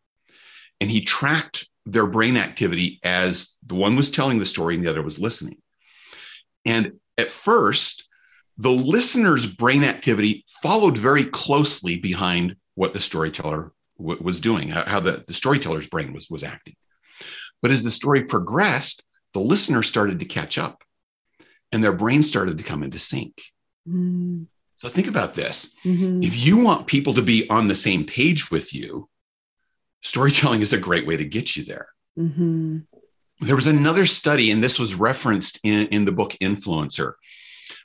and 0.81 0.91
he 0.91 1.03
tracked 1.03 1.69
their 1.85 2.07
brain 2.07 2.37
activity 2.37 3.01
as 3.03 3.57
the 3.65 3.75
one 3.75 3.97
was 3.97 4.11
telling 4.11 4.39
the 4.39 4.47
story 4.47 4.75
and 4.75 4.85
the 4.85 4.91
other 4.91 5.03
was 5.03 5.19
listening. 5.19 5.59
And 6.65 6.95
at 7.17 7.29
first, 7.29 8.09
the 8.59 8.71
listener's 8.71 9.47
brain 9.47 9.85
activity 9.85 10.45
followed 10.63 10.99
very 10.99 11.25
closely 11.25 11.97
behind 11.97 12.57
what 12.75 12.93
the 12.93 13.01
storyteller 13.01 13.73
w- 13.99 14.23
was 14.23 14.41
doing, 14.41 14.69
how, 14.69 15.01
the, 15.01 15.23
the 15.27 15.33
storyteller's 15.33 15.87
brain 15.87 16.13
was, 16.13 16.29
was 16.29 16.43
acting. 16.43 16.75
But 17.63 17.71
as 17.71 17.85
the 17.85 17.91
story 17.91 18.25
progressed, 18.25 19.03
the 19.33 19.41
listener 19.41 19.83
started 19.83 20.19
to 20.21 20.25
catch 20.25 20.59
up 20.59 20.83
and 21.73 21.83
their 21.83 21.93
brain 21.93 22.23
started 22.23 22.59
to 22.59 22.65
come 22.65 22.83
into 22.83 22.99
sync. 22.99 23.43
Mm. 23.89 24.47
So 24.77 24.89
think 24.89 25.09
about 25.09 25.35
this. 25.35 25.75
Mm-hmm. 25.85 26.23
If 26.23 26.37
you 26.37 26.59
want 26.59 26.87
people 26.87 27.15
to 27.15 27.23
be 27.23 27.49
on 27.49 27.69
the 27.69 27.75
same 27.75 28.05
page 28.05 28.51
with 28.51 28.75
you, 28.75 29.09
storytelling 30.07 30.63
is 30.63 30.73
a 30.73 30.79
great 30.79 31.07
way 31.07 31.17
to 31.17 31.25
get 31.25 31.57
you 31.57 31.65
there. 31.65 31.89
Mm-hmm. 32.17 32.79
There 33.41 33.57
was 33.57 33.67
another 33.67 34.07
study, 34.07 34.51
and 34.51 34.63
this 34.63 34.79
was 34.79 34.95
referenced 34.95 35.59
in, 35.65 35.89
in 35.89 36.05
the 36.05 36.13
book 36.13 36.37
Influencer, 36.41 37.15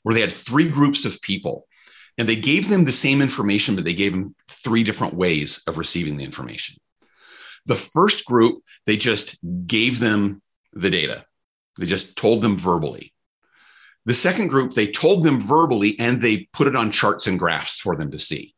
where 0.03 0.13
they 0.15 0.21
had 0.21 0.31
three 0.31 0.69
groups 0.69 1.03
of 1.03 1.21
people 1.21 1.67
and 2.17 2.29
they 2.29 2.35
gave 2.35 2.69
them 2.69 2.85
the 2.85 2.91
same 2.91 3.21
information, 3.21 3.75
but 3.75 3.83
they 3.83 3.93
gave 3.93 4.11
them 4.11 4.35
three 4.47 4.83
different 4.83 5.15
ways 5.15 5.61
of 5.65 5.77
receiving 5.77 6.17
the 6.17 6.23
information. 6.23 6.75
The 7.65 7.75
first 7.75 8.25
group, 8.25 8.63
they 8.85 8.97
just 8.97 9.37
gave 9.65 9.99
them 9.99 10.41
the 10.73 10.89
data, 10.89 11.25
they 11.79 11.85
just 11.85 12.15
told 12.15 12.41
them 12.41 12.57
verbally. 12.57 13.13
The 14.05 14.13
second 14.13 14.47
group, 14.47 14.73
they 14.73 14.87
told 14.87 15.23
them 15.23 15.41
verbally 15.41 15.99
and 15.99 16.21
they 16.21 16.49
put 16.53 16.67
it 16.67 16.75
on 16.75 16.91
charts 16.91 17.27
and 17.27 17.39
graphs 17.39 17.79
for 17.79 17.95
them 17.95 18.11
to 18.11 18.19
see. 18.19 18.55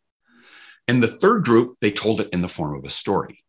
And 0.88 1.02
the 1.02 1.08
third 1.08 1.46
group, 1.46 1.78
they 1.82 1.92
told 1.92 2.22
it 2.22 2.30
in 2.32 2.42
the 2.42 2.50
form 2.50 2.76
of 2.76 2.86
a 2.86 2.90
story. 2.90 3.43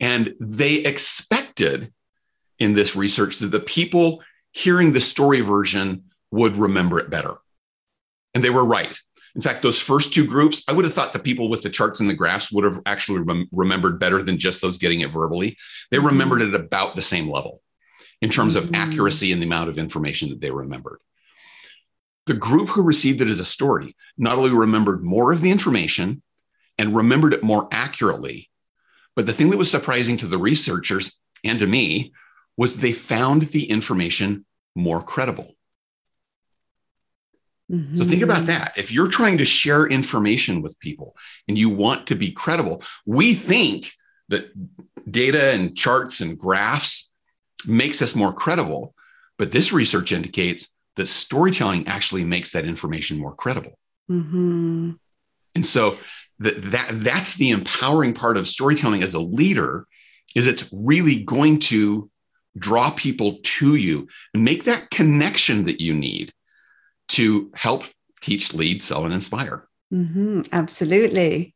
And 0.00 0.34
they 0.40 0.76
expected 0.76 1.92
in 2.58 2.72
this 2.72 2.96
research 2.96 3.38
that 3.38 3.52
the 3.52 3.60
people 3.60 4.22
hearing 4.52 4.92
the 4.92 5.00
story 5.00 5.40
version 5.40 6.04
would 6.30 6.56
remember 6.56 6.98
it 6.98 7.10
better. 7.10 7.34
And 8.34 8.42
they 8.42 8.50
were 8.50 8.64
right. 8.64 8.98
In 9.36 9.42
fact, 9.42 9.62
those 9.62 9.80
first 9.80 10.12
two 10.12 10.26
groups, 10.26 10.64
I 10.66 10.72
would 10.72 10.84
have 10.84 10.94
thought 10.94 11.12
the 11.12 11.18
people 11.18 11.48
with 11.48 11.62
the 11.62 11.70
charts 11.70 12.00
and 12.00 12.10
the 12.10 12.14
graphs 12.14 12.50
would 12.50 12.64
have 12.64 12.80
actually 12.84 13.20
rem- 13.20 13.48
remembered 13.52 14.00
better 14.00 14.22
than 14.22 14.38
just 14.38 14.60
those 14.60 14.78
getting 14.78 15.00
it 15.00 15.12
verbally. 15.12 15.56
They 15.90 15.98
mm-hmm. 15.98 16.06
remembered 16.06 16.42
it 16.42 16.54
at 16.54 16.60
about 16.60 16.96
the 16.96 17.02
same 17.02 17.28
level. 17.28 17.62
in 18.20 18.30
terms 18.30 18.56
of 18.56 18.64
mm-hmm. 18.64 18.74
accuracy 18.74 19.32
and 19.32 19.40
the 19.40 19.46
amount 19.46 19.68
of 19.68 19.78
information 19.78 20.28
that 20.30 20.40
they 20.40 20.50
remembered. 20.50 21.00
The 22.26 22.34
group 22.34 22.68
who 22.68 22.82
received 22.82 23.20
it 23.22 23.28
as 23.28 23.40
a 23.40 23.44
story 23.44 23.96
not 24.16 24.38
only 24.38 24.50
remembered 24.50 25.02
more 25.02 25.32
of 25.32 25.40
the 25.40 25.50
information 25.50 26.22
and 26.78 26.94
remembered 26.94 27.32
it 27.32 27.42
more 27.42 27.68
accurately, 27.72 28.49
but 29.20 29.26
the 29.26 29.34
thing 29.34 29.50
that 29.50 29.58
was 29.58 29.70
surprising 29.70 30.16
to 30.16 30.26
the 30.26 30.38
researchers 30.38 31.20
and 31.44 31.58
to 31.58 31.66
me 31.66 32.10
was 32.56 32.78
they 32.78 32.92
found 32.92 33.42
the 33.42 33.68
information 33.68 34.46
more 34.74 35.02
credible. 35.02 35.56
Mm-hmm. 37.70 37.96
So 37.96 38.04
think 38.04 38.22
about 38.22 38.38
mm-hmm. 38.38 38.46
that. 38.46 38.72
If 38.78 38.90
you're 38.90 39.10
trying 39.10 39.36
to 39.36 39.44
share 39.44 39.86
information 39.86 40.62
with 40.62 40.80
people 40.80 41.14
and 41.46 41.58
you 41.58 41.68
want 41.68 42.06
to 42.06 42.14
be 42.14 42.32
credible, 42.32 42.82
we 43.04 43.34
think 43.34 43.92
that 44.30 44.50
data 45.10 45.52
and 45.52 45.76
charts 45.76 46.22
and 46.22 46.38
graphs 46.38 47.12
makes 47.66 48.00
us 48.00 48.14
more 48.14 48.32
credible, 48.32 48.94
but 49.36 49.52
this 49.52 49.70
research 49.70 50.12
indicates 50.12 50.72
that 50.96 51.08
storytelling 51.08 51.88
actually 51.88 52.24
makes 52.24 52.52
that 52.52 52.64
information 52.64 53.18
more 53.18 53.34
credible. 53.34 53.76
Mm-hmm. 54.10 54.92
And 55.56 55.66
so 55.66 55.98
that, 56.40 56.70
that 56.72 57.04
that's 57.04 57.34
the 57.36 57.50
empowering 57.50 58.14
part 58.14 58.36
of 58.36 58.48
storytelling 58.48 59.02
as 59.02 59.14
a 59.14 59.20
leader 59.20 59.86
is 60.34 60.46
it's 60.46 60.68
really 60.72 61.22
going 61.22 61.58
to 61.58 62.10
draw 62.58 62.90
people 62.90 63.38
to 63.42 63.76
you 63.76 64.08
and 64.34 64.44
make 64.44 64.64
that 64.64 64.90
connection 64.90 65.64
that 65.66 65.80
you 65.80 65.94
need 65.94 66.32
to 67.08 67.50
help 67.54 67.84
teach, 68.20 68.54
lead, 68.54 68.82
sell, 68.82 69.04
and 69.04 69.14
inspire. 69.14 69.66
Mm-hmm, 69.92 70.42
absolutely. 70.52 71.54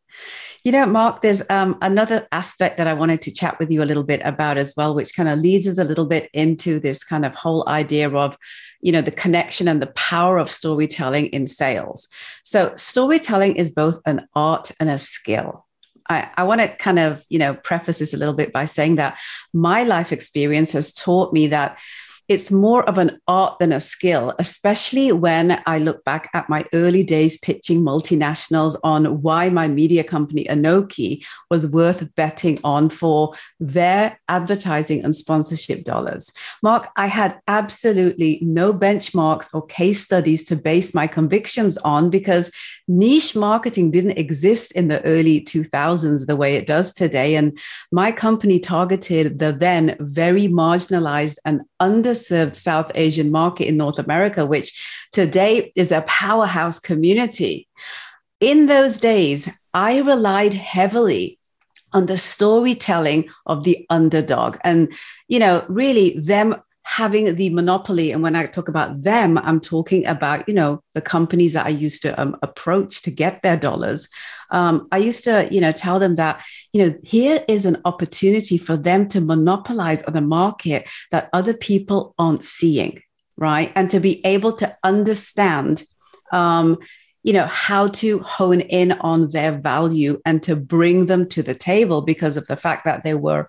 You 0.64 0.72
know, 0.72 0.86
Mark, 0.86 1.20
there's 1.20 1.42
um, 1.50 1.76
another 1.82 2.26
aspect 2.32 2.78
that 2.78 2.86
I 2.86 2.94
wanted 2.94 3.20
to 3.22 3.30
chat 3.30 3.58
with 3.58 3.70
you 3.70 3.82
a 3.82 3.84
little 3.84 4.02
bit 4.02 4.22
about 4.24 4.56
as 4.56 4.72
well, 4.74 4.94
which 4.94 5.14
kind 5.14 5.28
of 5.28 5.38
leads 5.38 5.66
us 5.66 5.76
a 5.76 5.84
little 5.84 6.06
bit 6.06 6.30
into 6.32 6.80
this 6.80 7.04
kind 7.04 7.26
of 7.26 7.34
whole 7.34 7.68
idea 7.68 8.08
of, 8.08 8.38
you 8.80 8.90
know, 8.90 9.02
the 9.02 9.10
connection 9.10 9.68
and 9.68 9.82
the 9.82 9.88
power 9.88 10.38
of 10.38 10.50
storytelling 10.50 11.26
in 11.26 11.46
sales. 11.46 12.08
So, 12.44 12.72
storytelling 12.76 13.56
is 13.56 13.72
both 13.72 14.00
an 14.06 14.26
art 14.34 14.70
and 14.80 14.88
a 14.88 14.98
skill. 14.98 15.66
I, 16.08 16.30
I 16.34 16.44
want 16.44 16.62
to 16.62 16.68
kind 16.68 16.98
of, 16.98 17.26
you 17.28 17.38
know, 17.38 17.52
preface 17.52 17.98
this 17.98 18.14
a 18.14 18.18
little 18.18 18.34
bit 18.34 18.50
by 18.50 18.64
saying 18.64 18.96
that 18.96 19.18
my 19.52 19.82
life 19.82 20.12
experience 20.12 20.72
has 20.72 20.94
taught 20.94 21.34
me 21.34 21.46
that 21.48 21.78
it's 22.28 22.50
more 22.50 22.88
of 22.88 22.98
an 22.98 23.20
art 23.28 23.58
than 23.58 23.72
a 23.72 23.80
skill, 23.80 24.32
especially 24.38 25.12
when 25.12 25.62
I 25.66 25.78
look 25.78 26.04
back 26.04 26.30
at 26.32 26.48
my 26.48 26.64
early 26.72 27.04
days 27.04 27.38
pitching 27.38 27.82
multinationals 27.82 28.76
on 28.82 29.20
why 29.22 29.50
my 29.50 29.68
media 29.68 30.04
company, 30.04 30.44
Anokhi, 30.44 31.24
was 31.50 31.70
worth 31.70 32.14
betting 32.14 32.58
on 32.64 32.88
for 32.88 33.34
their 33.60 34.18
advertising 34.28 35.04
and 35.04 35.14
sponsorship 35.14 35.84
dollars. 35.84 36.32
Mark, 36.62 36.88
I 36.96 37.06
had 37.06 37.38
absolutely 37.46 38.38
no 38.42 38.72
benchmarks 38.72 39.48
or 39.52 39.66
case 39.66 40.02
studies 40.02 40.44
to 40.44 40.56
base 40.56 40.94
my 40.94 41.06
convictions 41.06 41.76
on 41.78 42.10
because 42.10 42.50
niche 42.88 43.36
marketing 43.36 43.90
didn't 43.90 44.18
exist 44.18 44.72
in 44.72 44.88
the 44.88 45.04
early 45.04 45.40
2000s 45.42 46.26
the 46.26 46.36
way 46.36 46.54
it 46.56 46.66
does 46.66 46.92
today. 46.92 47.36
And 47.36 47.58
my 47.92 48.12
company 48.12 48.58
targeted 48.58 49.38
the 49.38 49.52
then 49.52 49.96
very 50.00 50.48
marginalized 50.48 51.36
and 51.44 51.62
underserved 51.88 52.56
South 52.56 52.90
Asian 52.94 53.30
market 53.30 53.66
in 53.68 53.76
North 53.76 53.98
America, 53.98 54.46
which 54.46 54.68
today 55.12 55.72
is 55.76 55.92
a 55.92 56.02
powerhouse 56.02 56.78
community. 56.80 57.68
In 58.40 58.66
those 58.66 59.00
days, 59.00 59.48
I 59.72 59.98
relied 59.98 60.54
heavily 60.54 61.38
on 61.92 62.06
the 62.06 62.18
storytelling 62.18 63.28
of 63.46 63.64
the 63.64 63.86
underdog 63.88 64.58
and, 64.64 64.92
you 65.28 65.38
know, 65.38 65.64
really 65.68 66.18
them 66.18 66.56
having 66.84 67.34
the 67.34 67.50
monopoly. 67.50 68.12
And 68.12 68.22
when 68.22 68.36
i 68.36 68.46
talk 68.46 68.68
about 68.68 69.02
them 69.02 69.38
i'm 69.38 69.60
talking 69.60 70.06
about 70.06 70.46
you 70.48 70.54
know 70.54 70.80
the 70.92 71.00
companies 71.00 71.54
that 71.54 71.66
i 71.66 71.70
used 71.70 72.02
to 72.02 72.20
um, 72.20 72.36
approach 72.42 73.02
to 73.02 73.10
get 73.10 73.42
their 73.42 73.56
dollars. 73.56 74.08
Um, 74.50 74.88
i 74.92 74.98
used 74.98 75.24
to 75.24 75.48
you 75.50 75.60
know 75.60 75.72
tell 75.72 75.98
them 75.98 76.14
that 76.16 76.44
you 76.72 76.84
know 76.84 76.94
here 77.02 77.44
is 77.48 77.66
an 77.66 77.78
opportunity 77.84 78.58
for 78.58 78.76
them 78.76 79.08
to 79.08 79.20
monopolize 79.20 80.02
on 80.04 80.16
a 80.16 80.20
market 80.20 80.88
that 81.10 81.28
other 81.32 81.54
people 81.54 82.14
aren't 82.18 82.44
seeing 82.44 83.00
right? 83.36 83.72
And 83.74 83.90
to 83.90 84.00
be 84.00 84.24
able 84.24 84.52
to 84.54 84.76
understand 84.82 85.84
um, 86.32 86.78
you 87.22 87.32
know 87.32 87.46
how 87.46 87.88
to 87.88 88.18
hone 88.20 88.60
in 88.60 88.92
on 88.92 89.30
their 89.30 89.52
value 89.52 90.20
and 90.26 90.42
to 90.42 90.56
bring 90.56 91.06
them 91.06 91.28
to 91.30 91.42
the 91.42 91.54
table 91.54 92.02
because 92.02 92.36
of 92.36 92.46
the 92.48 92.56
fact 92.56 92.84
that 92.84 93.02
they 93.02 93.14
were 93.14 93.48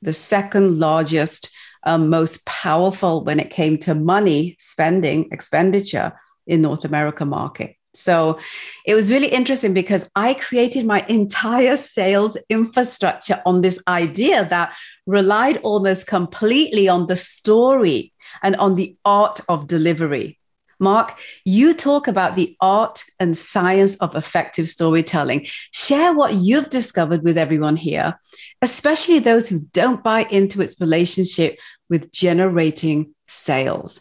the 0.00 0.12
second 0.12 0.78
largest 0.78 1.50
um, 1.84 2.08
most 2.08 2.44
powerful 2.46 3.24
when 3.24 3.40
it 3.40 3.50
came 3.50 3.78
to 3.78 3.94
money 3.94 4.56
spending 4.58 5.28
expenditure 5.32 6.12
in 6.46 6.62
North 6.62 6.84
America 6.84 7.24
market. 7.24 7.76
So 7.94 8.38
it 8.86 8.94
was 8.94 9.10
really 9.10 9.28
interesting 9.28 9.74
because 9.74 10.08
I 10.16 10.34
created 10.34 10.86
my 10.86 11.04
entire 11.08 11.76
sales 11.76 12.38
infrastructure 12.48 13.42
on 13.44 13.60
this 13.60 13.82
idea 13.86 14.46
that 14.48 14.72
relied 15.06 15.58
almost 15.58 16.06
completely 16.06 16.88
on 16.88 17.06
the 17.06 17.16
story 17.16 18.12
and 18.42 18.56
on 18.56 18.76
the 18.76 18.96
art 19.04 19.40
of 19.48 19.66
delivery. 19.66 20.38
Mark, 20.82 21.16
you 21.44 21.74
talk 21.74 22.08
about 22.08 22.34
the 22.34 22.56
art 22.60 23.04
and 23.20 23.38
science 23.38 23.94
of 23.96 24.16
effective 24.16 24.68
storytelling. 24.68 25.46
Share 25.70 26.12
what 26.12 26.34
you've 26.34 26.70
discovered 26.70 27.22
with 27.22 27.38
everyone 27.38 27.76
here, 27.76 28.18
especially 28.60 29.20
those 29.20 29.48
who 29.48 29.60
don't 29.72 30.02
buy 30.02 30.24
into 30.24 30.60
its 30.60 30.80
relationship 30.80 31.56
with 31.88 32.10
generating 32.12 33.14
sales. 33.28 34.00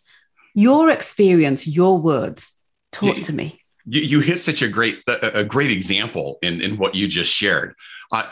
Your 0.56 0.90
experience, 0.90 1.68
your 1.68 2.00
words, 2.00 2.52
talk 2.92 3.16
to 3.16 3.34
me. 3.34 3.62
You, 3.86 4.02
you 4.02 4.20
hit 4.20 4.40
such 4.40 4.62
a 4.64 4.68
great 4.68 5.02
a, 5.08 5.40
a 5.40 5.44
great 5.44 5.72
example 5.72 6.40
in, 6.42 6.62
in 6.62 6.78
what 6.78 6.96
you 6.96 7.08
just 7.08 7.32
shared. 7.32 7.76
Uh, 8.12 8.24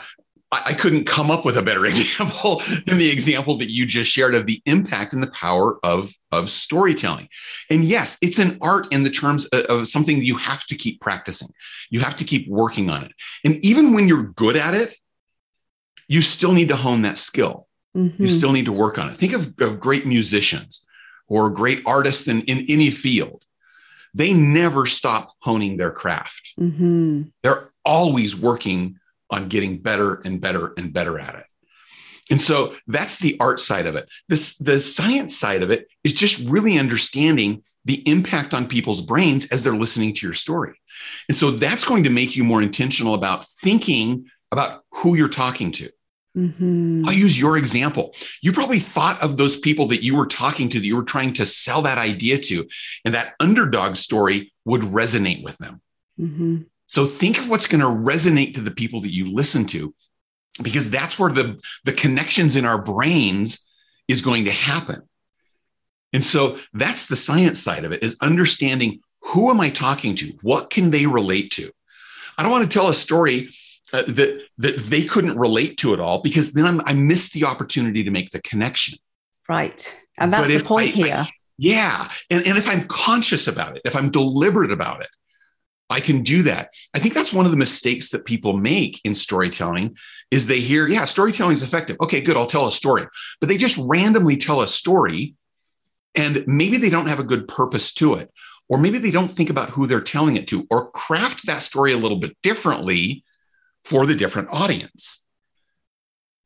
I 0.52 0.74
couldn't 0.74 1.04
come 1.04 1.30
up 1.30 1.44
with 1.44 1.56
a 1.56 1.62
better 1.62 1.86
example 1.86 2.62
than 2.86 2.98
the 2.98 3.10
example 3.10 3.56
that 3.58 3.70
you 3.70 3.86
just 3.86 4.10
shared 4.10 4.34
of 4.34 4.46
the 4.46 4.60
impact 4.66 5.12
and 5.12 5.22
the 5.22 5.30
power 5.30 5.78
of, 5.84 6.12
of 6.32 6.50
storytelling. 6.50 7.28
And 7.70 7.84
yes, 7.84 8.18
it's 8.20 8.38
an 8.38 8.58
art 8.60 8.92
in 8.92 9.04
the 9.04 9.10
terms 9.10 9.46
of, 9.46 9.64
of 9.66 9.88
something 9.88 10.20
you 10.20 10.36
have 10.38 10.64
to 10.66 10.74
keep 10.74 11.00
practicing. 11.00 11.48
You 11.90 12.00
have 12.00 12.16
to 12.16 12.24
keep 12.24 12.48
working 12.48 12.90
on 12.90 13.04
it. 13.04 13.12
And 13.44 13.56
even 13.64 13.94
when 13.94 14.08
you're 14.08 14.24
good 14.24 14.56
at 14.56 14.74
it, 14.74 14.96
you 16.08 16.22
still 16.22 16.52
need 16.52 16.68
to 16.70 16.76
hone 16.76 17.02
that 17.02 17.18
skill. 17.18 17.68
Mm-hmm. 17.96 18.22
You 18.22 18.28
still 18.28 18.52
need 18.52 18.64
to 18.66 18.72
work 18.72 18.98
on 18.98 19.10
it. 19.10 19.16
Think 19.16 19.32
of, 19.32 19.54
of 19.60 19.78
great 19.78 20.06
musicians 20.06 20.84
or 21.28 21.50
great 21.50 21.82
artists 21.86 22.26
in, 22.26 22.42
in 22.42 22.66
any 22.68 22.90
field. 22.90 23.44
They 24.14 24.32
never 24.32 24.86
stop 24.86 25.32
honing 25.38 25.76
their 25.76 25.92
craft. 25.92 26.54
Mm-hmm. 26.58 27.22
They're 27.42 27.70
always 27.84 28.34
working 28.34 28.99
on 29.30 29.48
getting 29.48 29.78
better 29.78 30.20
and 30.24 30.40
better 30.40 30.72
and 30.76 30.92
better 30.92 31.18
at 31.18 31.34
it. 31.36 31.44
And 32.30 32.40
so 32.40 32.76
that's 32.86 33.18
the 33.18 33.36
art 33.40 33.58
side 33.58 33.86
of 33.86 33.96
it. 33.96 34.08
This, 34.28 34.56
the 34.56 34.80
science 34.80 35.36
side 35.36 35.62
of 35.62 35.70
it 35.70 35.88
is 36.04 36.12
just 36.12 36.38
really 36.48 36.78
understanding 36.78 37.64
the 37.84 38.06
impact 38.08 38.54
on 38.54 38.68
people's 38.68 39.00
brains 39.00 39.50
as 39.50 39.64
they're 39.64 39.74
listening 39.74 40.14
to 40.14 40.26
your 40.26 40.34
story. 40.34 40.80
And 41.28 41.36
so 41.36 41.50
that's 41.50 41.84
going 41.84 42.04
to 42.04 42.10
make 42.10 42.36
you 42.36 42.44
more 42.44 42.62
intentional 42.62 43.14
about 43.14 43.46
thinking 43.48 44.26
about 44.52 44.82
who 44.92 45.16
you're 45.16 45.28
talking 45.28 45.72
to. 45.72 45.90
Mm-hmm. 46.36 47.04
I'll 47.06 47.12
use 47.12 47.38
your 47.38 47.56
example. 47.56 48.14
You 48.42 48.52
probably 48.52 48.78
thought 48.78 49.20
of 49.22 49.36
those 49.36 49.56
people 49.56 49.88
that 49.88 50.04
you 50.04 50.14
were 50.14 50.26
talking 50.26 50.68
to, 50.68 50.78
that 50.78 50.86
you 50.86 50.94
were 50.94 51.04
trying 51.04 51.32
to 51.34 51.46
sell 51.46 51.82
that 51.82 51.98
idea 51.98 52.38
to, 52.38 52.68
and 53.04 53.14
that 53.14 53.34
underdog 53.40 53.96
story 53.96 54.52
would 54.64 54.82
resonate 54.82 55.42
with 55.42 55.58
them. 55.58 55.80
Mm-hmm. 56.20 56.58
So 56.90 57.06
think 57.06 57.38
of 57.38 57.48
what's 57.48 57.68
going 57.68 57.82
to 57.82 57.86
resonate 57.86 58.54
to 58.54 58.60
the 58.60 58.72
people 58.72 59.00
that 59.02 59.14
you 59.14 59.32
listen 59.32 59.64
to, 59.68 59.94
because 60.60 60.90
that's 60.90 61.20
where 61.20 61.30
the, 61.30 61.60
the 61.84 61.92
connections 61.92 62.56
in 62.56 62.64
our 62.64 62.82
brains 62.82 63.64
is 64.08 64.22
going 64.22 64.46
to 64.46 64.50
happen. 64.50 65.02
And 66.12 66.24
so 66.24 66.58
that's 66.72 67.06
the 67.06 67.14
science 67.14 67.62
side 67.62 67.84
of 67.84 67.92
it 67.92 68.02
is 68.02 68.16
understanding 68.20 69.02
who 69.20 69.50
am 69.50 69.60
I 69.60 69.70
talking 69.70 70.16
to? 70.16 70.32
What 70.42 70.70
can 70.70 70.90
they 70.90 71.06
relate 71.06 71.52
to? 71.52 71.70
I 72.36 72.42
don't 72.42 72.50
want 72.50 72.68
to 72.68 72.76
tell 72.76 72.88
a 72.88 72.94
story 72.94 73.50
uh, 73.92 74.02
that 74.08 74.42
that 74.58 74.78
they 74.78 75.04
couldn't 75.04 75.38
relate 75.38 75.78
to 75.78 75.94
it 75.94 76.00
all 76.00 76.20
because 76.22 76.52
then 76.54 76.66
I'm, 76.66 76.80
i 76.86 76.92
missed 76.92 77.34
the 77.34 77.44
opportunity 77.44 78.02
to 78.02 78.10
make 78.10 78.32
the 78.32 78.42
connection. 78.42 78.98
Right, 79.48 79.96
and 80.18 80.32
that's 80.32 80.48
but 80.48 80.58
the 80.58 80.64
point 80.64 80.88
I, 80.88 80.90
here. 80.90 81.16
I, 81.18 81.30
yeah, 81.56 82.10
and, 82.30 82.44
and 82.46 82.58
if 82.58 82.66
I'm 82.66 82.88
conscious 82.88 83.46
about 83.46 83.76
it, 83.76 83.82
if 83.84 83.94
I'm 83.94 84.10
deliberate 84.10 84.72
about 84.72 85.02
it, 85.02 85.08
I 85.90 86.00
can 86.00 86.22
do 86.22 86.42
that. 86.44 86.70
I 86.94 87.00
think 87.00 87.14
that's 87.14 87.32
one 87.32 87.44
of 87.44 87.50
the 87.50 87.58
mistakes 87.58 88.10
that 88.10 88.24
people 88.24 88.56
make 88.56 89.00
in 89.04 89.14
storytelling 89.14 89.96
is 90.30 90.46
they 90.46 90.60
hear, 90.60 90.86
yeah, 90.86 91.04
storytelling 91.04 91.54
is 91.54 91.64
effective. 91.64 91.96
Okay, 92.00 92.20
good, 92.20 92.36
I'll 92.36 92.46
tell 92.46 92.68
a 92.68 92.72
story. 92.72 93.06
But 93.40 93.48
they 93.48 93.56
just 93.56 93.76
randomly 93.76 94.36
tell 94.36 94.62
a 94.62 94.68
story 94.68 95.34
and 96.14 96.44
maybe 96.46 96.76
they 96.76 96.90
don't 96.90 97.08
have 97.08 97.20
a 97.20 97.24
good 97.24 97.48
purpose 97.48 97.92
to 97.94 98.14
it. 98.14 98.32
Or 98.68 98.78
maybe 98.78 98.98
they 98.98 99.10
don't 99.10 99.30
think 99.30 99.50
about 99.50 99.70
who 99.70 99.88
they're 99.88 100.00
telling 100.00 100.36
it 100.36 100.46
to 100.48 100.64
or 100.70 100.92
craft 100.92 101.46
that 101.46 101.60
story 101.60 101.92
a 101.92 101.98
little 101.98 102.18
bit 102.18 102.36
differently 102.40 103.24
for 103.84 104.06
the 104.06 104.14
different 104.14 104.48
audience. 104.52 105.24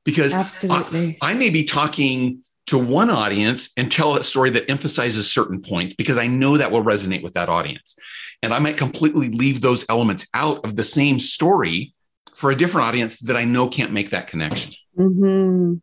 Because 0.05 0.33
Absolutely. 0.33 1.19
I, 1.21 1.33
I 1.33 1.35
may 1.35 1.51
be 1.51 1.65
talking 1.65 2.43
to 2.66 2.79
one 2.79 3.11
audience 3.11 3.70
and 3.77 3.90
tell 3.90 4.16
a 4.16 4.22
story 4.22 4.50
that 4.50 4.70
emphasizes 4.70 5.33
certain 5.33 5.61
points 5.61 5.94
because 5.94 6.16
I 6.16 6.27
know 6.27 6.57
that 6.57 6.72
will 6.72 6.83
resonate 6.83 7.22
with 7.22 7.35
that 7.35 7.48
audience. 7.48 7.96
And 8.42 8.55
I 8.55 8.59
might 8.59 8.77
completely 8.77 9.29
leave 9.29 9.61
those 9.61 9.85
elements 9.88 10.27
out 10.35 10.64
of 10.64 10.77
the 10.77 10.85
same 10.85 11.18
story 11.18 11.94
for 12.35 12.50
a 12.50 12.57
different 12.57 12.87
audience 12.87 13.18
that 13.20 13.37
I 13.37 13.44
know 13.44 13.68
can't 13.68 13.92
make 13.92 14.11
that 14.11 14.27
connection. 14.27 14.72
Mm-hmm. 14.98 15.74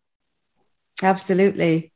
Absolutely. 1.03 1.91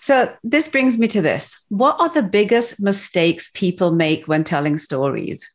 So, 0.00 0.32
this 0.44 0.68
brings 0.68 0.98
me 0.98 1.08
to 1.08 1.20
this. 1.20 1.56
What 1.68 2.00
are 2.00 2.08
the 2.08 2.22
biggest 2.22 2.80
mistakes 2.80 3.50
people 3.52 3.90
make 3.90 4.28
when 4.28 4.44
telling 4.44 4.78
stories? 4.78 5.48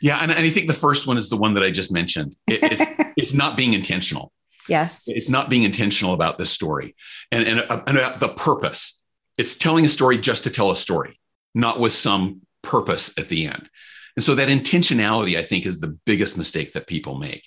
Yeah. 0.00 0.18
And, 0.20 0.30
and 0.30 0.44
I 0.44 0.50
think 0.50 0.68
the 0.68 0.74
first 0.74 1.06
one 1.06 1.16
is 1.16 1.28
the 1.28 1.36
one 1.36 1.54
that 1.54 1.62
I 1.62 1.70
just 1.70 1.92
mentioned 1.92 2.36
it, 2.46 2.60
it's, 2.62 3.12
it's 3.16 3.34
not 3.34 3.56
being 3.56 3.74
intentional. 3.74 4.32
Yes. 4.68 5.02
It's 5.06 5.28
not 5.28 5.50
being 5.50 5.64
intentional 5.64 6.14
about 6.14 6.38
this 6.38 6.50
story 6.50 6.94
and, 7.30 7.46
and, 7.46 7.60
and 7.86 7.96
about 7.96 8.20
the 8.20 8.28
purpose. 8.28 9.00
It's 9.38 9.56
telling 9.56 9.84
a 9.84 9.88
story 9.88 10.18
just 10.18 10.44
to 10.44 10.50
tell 10.50 10.70
a 10.70 10.76
story, 10.76 11.18
not 11.54 11.80
with 11.80 11.92
some 11.92 12.42
purpose 12.62 13.12
at 13.18 13.28
the 13.28 13.46
end. 13.46 13.68
And 14.16 14.22
so 14.22 14.34
that 14.34 14.48
intentionality, 14.48 15.38
I 15.38 15.42
think, 15.42 15.66
is 15.66 15.80
the 15.80 15.98
biggest 16.04 16.36
mistake 16.36 16.74
that 16.74 16.86
people 16.86 17.18
make. 17.18 17.44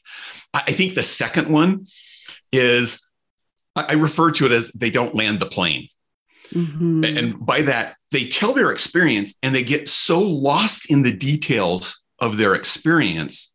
I 0.54 0.72
think 0.72 0.96
the 0.96 1.04
second 1.04 1.50
one 1.50 1.88
is 2.52 3.00
I 3.76 3.94
refer 3.94 4.32
to 4.32 4.46
it 4.46 4.52
as 4.52 4.72
they 4.72 4.90
don't 4.90 5.16
land 5.16 5.40
the 5.40 5.46
plane. 5.46 5.90
Mm-hmm. 6.50 7.04
And 7.04 7.46
by 7.46 7.64
that, 7.64 7.98
they 8.12 8.28
tell 8.28 8.54
their 8.54 8.72
experience 8.72 9.36
and 9.44 9.54
they 9.54 9.64
get 9.64 9.88
so 9.88 10.22
lost 10.22 10.90
in 10.90 11.04
the 11.04 11.16
details 11.16 12.02
of 12.20 12.38
their 12.38 12.56
experience 12.56 13.54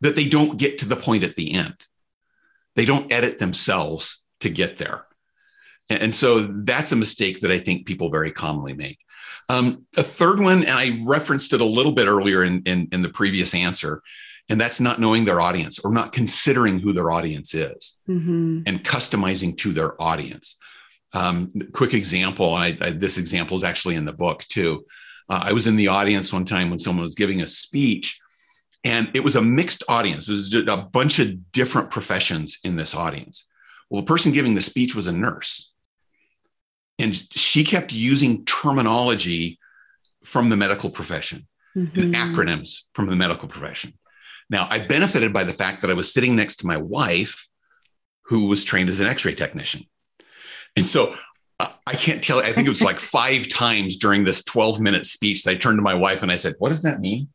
that 0.00 0.16
they 0.16 0.28
don't 0.28 0.58
get 0.58 0.78
to 0.78 0.86
the 0.86 0.96
point 0.96 1.24
at 1.24 1.36
the 1.36 1.52
end. 1.52 1.74
They 2.76 2.84
don't 2.84 3.12
edit 3.12 3.38
themselves 3.38 4.24
to 4.40 4.50
get 4.50 4.78
there. 4.78 5.06
And 5.90 6.14
so 6.14 6.40
that's 6.40 6.92
a 6.92 6.96
mistake 6.96 7.42
that 7.42 7.50
I 7.50 7.58
think 7.58 7.86
people 7.86 8.10
very 8.10 8.32
commonly 8.32 8.72
make. 8.72 8.98
Um, 9.48 9.86
a 9.96 10.02
third 10.02 10.40
one, 10.40 10.60
and 10.60 10.70
I 10.70 11.02
referenced 11.04 11.52
it 11.52 11.60
a 11.60 11.66
little 11.66 11.92
bit 11.92 12.08
earlier 12.08 12.42
in, 12.44 12.62
in, 12.62 12.88
in, 12.92 13.02
the 13.02 13.10
previous 13.10 13.54
answer, 13.54 14.02
and 14.48 14.58
that's 14.58 14.80
not 14.80 15.00
knowing 15.00 15.26
their 15.26 15.40
audience 15.40 15.78
or 15.78 15.92
not 15.92 16.12
considering 16.12 16.78
who 16.78 16.94
their 16.94 17.10
audience 17.10 17.54
is 17.54 17.98
mm-hmm. 18.08 18.62
and 18.66 18.84
customizing 18.84 19.56
to 19.58 19.72
their 19.72 20.00
audience. 20.00 20.56
Um, 21.12 21.52
quick 21.72 21.92
example, 21.92 22.56
and 22.56 22.82
I, 22.82 22.86
I, 22.86 22.90
this 22.90 23.18
example 23.18 23.56
is 23.56 23.64
actually 23.64 23.96
in 23.96 24.06
the 24.06 24.12
book 24.12 24.44
too. 24.48 24.86
Uh, 25.28 25.40
I 25.44 25.52
was 25.52 25.66
in 25.66 25.76
the 25.76 25.88
audience 25.88 26.32
one 26.32 26.44
time 26.44 26.70
when 26.70 26.78
someone 26.78 27.04
was 27.04 27.14
giving 27.14 27.42
a 27.42 27.46
speech, 27.46 28.20
and 28.84 29.10
it 29.14 29.20
was 29.20 29.36
a 29.36 29.42
mixed 29.42 29.82
audience. 29.88 30.28
It 30.28 30.32
was 30.32 30.54
a 30.54 30.76
bunch 30.76 31.18
of 31.18 31.52
different 31.52 31.90
professions 31.90 32.58
in 32.64 32.76
this 32.76 32.94
audience. 32.94 33.48
Well, 33.88 34.02
the 34.02 34.06
person 34.06 34.32
giving 34.32 34.54
the 34.54 34.62
speech 34.62 34.94
was 34.94 35.06
a 35.06 35.12
nurse 35.12 35.74
and 36.98 37.14
she 37.14 37.64
kept 37.64 37.92
using 37.92 38.44
terminology 38.44 39.58
from 40.24 40.48
the 40.48 40.56
medical 40.56 40.90
profession 40.90 41.46
mm-hmm. 41.76 42.14
acronyms 42.14 42.82
from 42.94 43.06
the 43.06 43.16
medical 43.16 43.48
profession 43.48 43.92
now 44.48 44.66
i 44.70 44.78
benefited 44.78 45.32
by 45.32 45.44
the 45.44 45.52
fact 45.52 45.82
that 45.82 45.90
i 45.90 45.94
was 45.94 46.12
sitting 46.12 46.36
next 46.36 46.56
to 46.56 46.66
my 46.66 46.76
wife 46.76 47.48
who 48.26 48.46
was 48.46 48.64
trained 48.64 48.88
as 48.88 49.00
an 49.00 49.06
x-ray 49.06 49.34
technician 49.34 49.82
and 50.76 50.86
so 50.86 51.14
uh, 51.60 51.68
i 51.86 51.94
can't 51.94 52.22
tell 52.22 52.38
i 52.38 52.52
think 52.52 52.66
it 52.66 52.70
was 52.70 52.82
like 52.82 53.00
five 53.18 53.48
times 53.48 53.96
during 53.96 54.24
this 54.24 54.44
12 54.44 54.80
minute 54.80 55.06
speech 55.06 55.42
that 55.44 55.50
i 55.52 55.56
turned 55.56 55.78
to 55.78 55.82
my 55.82 55.94
wife 55.94 56.22
and 56.22 56.32
i 56.32 56.36
said 56.36 56.54
what 56.58 56.70
does 56.70 56.82
that 56.82 57.00
mean 57.00 57.20
and 57.20 57.28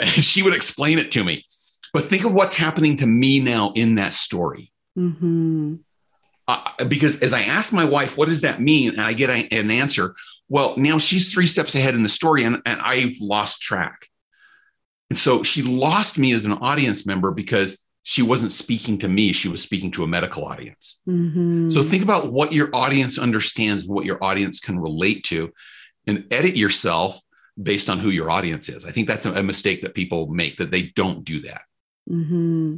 she 0.04 0.42
would 0.42 0.54
explain 0.54 0.98
it 0.98 1.12
to 1.12 1.24
me 1.24 1.44
but 1.92 2.04
think 2.04 2.24
of 2.24 2.32
what's 2.32 2.54
happening 2.54 2.96
to 2.96 3.06
me 3.06 3.40
now 3.40 3.72
in 3.74 3.96
that 3.96 4.14
story 4.14 4.72
mm-hmm 4.98 5.76
uh, 6.50 6.84
because 6.88 7.20
as 7.20 7.32
I 7.32 7.42
ask 7.42 7.72
my 7.72 7.84
wife, 7.84 8.16
what 8.16 8.28
does 8.28 8.40
that 8.40 8.60
mean? 8.60 8.90
And 8.90 9.02
I 9.02 9.12
get 9.12 9.30
a, 9.30 9.46
an 9.56 9.70
answer. 9.70 10.16
Well, 10.48 10.74
now 10.76 10.98
she's 10.98 11.32
three 11.32 11.46
steps 11.46 11.76
ahead 11.76 11.94
in 11.94 12.02
the 12.02 12.08
story 12.08 12.42
and, 12.42 12.60
and 12.66 12.80
I've 12.80 13.14
lost 13.20 13.62
track. 13.62 14.08
And 15.10 15.18
so 15.18 15.44
she 15.44 15.62
lost 15.62 16.18
me 16.18 16.32
as 16.32 16.44
an 16.44 16.54
audience 16.54 17.06
member 17.06 17.30
because 17.30 17.84
she 18.02 18.22
wasn't 18.22 18.50
speaking 18.50 18.98
to 18.98 19.08
me. 19.08 19.32
She 19.32 19.48
was 19.48 19.62
speaking 19.62 19.92
to 19.92 20.02
a 20.02 20.08
medical 20.08 20.44
audience. 20.44 21.00
Mm-hmm. 21.08 21.68
So 21.68 21.84
think 21.84 22.02
about 22.02 22.32
what 22.32 22.52
your 22.52 22.74
audience 22.74 23.16
understands, 23.16 23.86
what 23.86 24.04
your 24.04 24.22
audience 24.22 24.58
can 24.58 24.76
relate 24.76 25.22
to, 25.24 25.52
and 26.08 26.26
edit 26.32 26.56
yourself 26.56 27.20
based 27.62 27.88
on 27.88 27.98
who 27.98 28.10
your 28.10 28.30
audience 28.30 28.68
is. 28.68 28.84
I 28.84 28.90
think 28.90 29.08
that's 29.08 29.26
a, 29.26 29.32
a 29.32 29.42
mistake 29.42 29.82
that 29.82 29.94
people 29.94 30.26
make 30.28 30.56
that 30.58 30.70
they 30.70 30.82
don't 30.82 31.24
do 31.24 31.40
that. 31.40 31.62
Mm-hmm. 32.08 32.76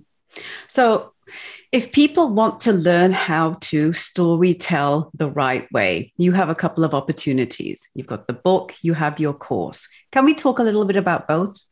So 0.66 1.12
if 1.70 1.92
people 1.92 2.28
want 2.28 2.60
to 2.60 2.72
learn 2.72 3.12
how 3.12 3.54
to 3.60 3.92
story 3.92 4.54
tell 4.54 5.10
the 5.14 5.30
right 5.30 5.70
way, 5.72 6.12
you 6.16 6.32
have 6.32 6.48
a 6.48 6.54
couple 6.54 6.84
of 6.84 6.94
opportunities. 6.94 7.88
You've 7.94 8.06
got 8.06 8.26
the 8.26 8.32
book, 8.32 8.74
you 8.82 8.94
have 8.94 9.20
your 9.20 9.34
course. 9.34 9.88
Can 10.10 10.24
we 10.24 10.34
talk 10.34 10.58
a 10.58 10.62
little 10.62 10.84
bit 10.84 10.96
about 10.96 11.28
both? 11.28 11.62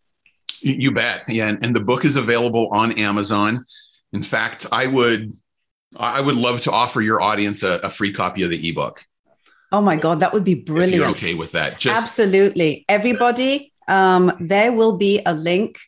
You 0.60 0.92
bet. 0.92 1.24
Yeah, 1.28 1.48
and, 1.48 1.64
and 1.64 1.74
the 1.74 1.80
book 1.80 2.04
is 2.04 2.16
available 2.16 2.68
on 2.70 2.92
Amazon. 2.92 3.64
In 4.12 4.22
fact, 4.22 4.66
I 4.72 4.86
would 4.86 5.36
I 5.96 6.20
would 6.20 6.36
love 6.36 6.60
to 6.62 6.72
offer 6.72 7.00
your 7.00 7.20
audience 7.20 7.62
a, 7.62 7.80
a 7.82 7.90
free 7.90 8.12
copy 8.12 8.42
of 8.42 8.50
the 8.50 8.68
ebook. 8.68 9.04
Oh 9.72 9.80
my 9.80 9.96
God, 9.96 10.20
that 10.20 10.32
would 10.32 10.44
be 10.44 10.54
brilliant. 10.54 10.94
You're 10.94 11.10
okay 11.10 11.34
with 11.34 11.52
that. 11.52 11.78
Just- 11.78 12.00
Absolutely. 12.02 12.84
Everybody, 12.88 13.72
um, 13.88 14.32
there 14.40 14.72
will 14.72 14.96
be 14.96 15.20
a 15.24 15.34
link 15.34 15.78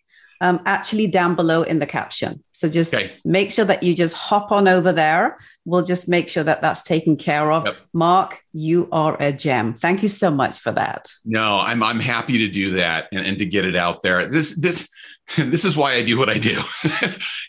um, 0.43 0.61
actually 0.67 1.07
down 1.07 1.37
below 1.37 1.63
in 1.63 1.79
the 1.79 1.87
caption. 1.87 2.43
So 2.51 2.69
just 2.69 2.93
okay. 2.93 3.09
make 3.25 3.53
sure 3.53 3.65
that 3.65 3.85
you 3.85 3.95
just 3.95 4.17
hop 4.17 4.51
on 4.51 4.67
over 4.67 4.91
there. 4.91 5.37
We'll 5.65 5.85
just 5.85 6.09
make 6.09 6.29
sure 6.29 6.43
that 6.43 6.61
that's 6.61 6.83
taken 6.83 7.17
care 7.17 7.53
of. 7.53 7.65
Yep. 7.67 7.77
Mark, 7.93 8.43
you 8.53 8.89
are 8.91 9.17
a 9.23 9.33
gem. 9.33 9.75
Thank 9.75 10.03
you 10.03 10.09
so 10.09 10.33
much 10.33 10.59
for 10.59 10.73
that. 10.73 11.09
No, 11.25 11.61
I'm 11.61 11.81
I'm 11.85 12.01
happy 12.01 12.39
to 12.39 12.49
do 12.49 12.73
that 12.73 13.07
and, 13.13 13.25
and 13.25 13.39
to 13.39 13.47
get 13.47 13.65
it 13.65 13.77
out 13.77 14.03
there. 14.03 14.27
This 14.27 14.57
this 14.61 14.89
this 15.37 15.65
is 15.65 15.77
why 15.77 15.95
I 15.95 16.03
do 16.03 16.19
what 16.19 16.29
I 16.29 16.39
do. 16.39 16.59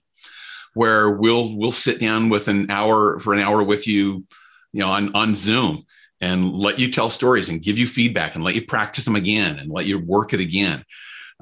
where 0.73 1.11
we'll 1.11 1.55
we'll 1.55 1.71
sit 1.71 1.99
down 1.99 2.29
with 2.29 2.47
an 2.47 2.71
hour 2.71 3.19
for 3.19 3.33
an 3.33 3.41
hour 3.41 3.63
with 3.63 3.87
you, 3.87 4.25
you 4.73 4.79
know, 4.79 4.89
on 4.89 5.15
on 5.15 5.35
Zoom 5.35 5.83
and 6.21 6.53
let 6.53 6.79
you 6.79 6.91
tell 6.91 7.09
stories 7.09 7.49
and 7.49 7.61
give 7.61 7.77
you 7.77 7.87
feedback 7.87 8.35
and 8.35 8.43
let 8.43 8.55
you 8.55 8.65
practice 8.65 9.05
them 9.05 9.15
again 9.15 9.59
and 9.59 9.69
let 9.71 9.85
you 9.85 9.99
work 9.99 10.33
it 10.33 10.39
again. 10.39 10.83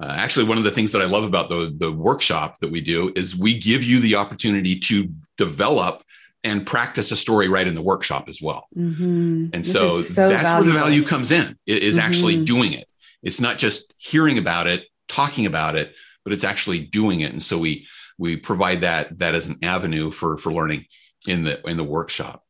Uh, 0.01 0.07
actually, 0.17 0.45
one 0.45 0.57
of 0.57 0.63
the 0.63 0.71
things 0.71 0.91
that 0.91 1.01
I 1.01 1.05
love 1.05 1.23
about 1.23 1.49
the, 1.49 1.71
the 1.75 1.91
workshop 1.91 2.59
that 2.59 2.71
we 2.71 2.81
do 2.81 3.13
is 3.15 3.35
we 3.35 3.59
give 3.59 3.83
you 3.83 3.99
the 3.99 4.15
opportunity 4.15 4.79
to 4.79 5.09
develop 5.37 6.03
and 6.43 6.65
practice 6.65 7.11
a 7.11 7.17
story 7.17 7.47
right 7.47 7.67
in 7.67 7.75
the 7.75 7.81
workshop 7.81 8.27
as 8.27 8.41
well. 8.41 8.67
Mm-hmm. 8.75 9.49
And 9.53 9.65
so, 9.65 10.01
so, 10.01 10.29
that's 10.29 10.43
valuable. 10.43 10.65
where 10.65 10.73
the 10.73 10.79
value 10.79 11.03
comes 11.03 11.31
in 11.31 11.57
is 11.65 11.97
mm-hmm. 11.97 12.05
actually 12.05 12.43
doing 12.43 12.73
it. 12.73 12.87
It's 13.21 13.39
not 13.39 13.57
just 13.57 13.93
hearing 13.97 14.37
about 14.37 14.67
it, 14.67 14.83
talking 15.07 15.45
about 15.45 15.75
it, 15.75 15.93
but 16.23 16.33
it's 16.33 16.43
actually 16.43 16.79
doing 16.79 17.21
it. 17.21 17.31
And 17.31 17.41
so 17.41 17.57
we 17.57 17.87
we 18.17 18.35
provide 18.35 18.81
that 18.81 19.17
that 19.19 19.35
as 19.35 19.47
an 19.47 19.59
avenue 19.63 20.11
for 20.11 20.37
for 20.37 20.51
learning 20.51 20.85
in 21.27 21.43
the 21.43 21.65
in 21.67 21.77
the 21.77 21.83
workshop. 21.83 22.42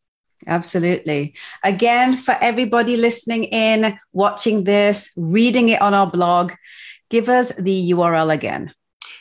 Absolutely. 0.47 1.35
Again, 1.63 2.17
for 2.17 2.35
everybody 2.41 2.97
listening 2.97 3.45
in, 3.45 3.97
watching 4.11 4.63
this, 4.63 5.09
reading 5.15 5.69
it 5.69 5.81
on 5.81 5.93
our 5.93 6.09
blog, 6.09 6.51
Give 7.13 7.29
us 7.29 7.51
the 7.59 7.91
URL 7.91 8.33
again. 8.33 8.73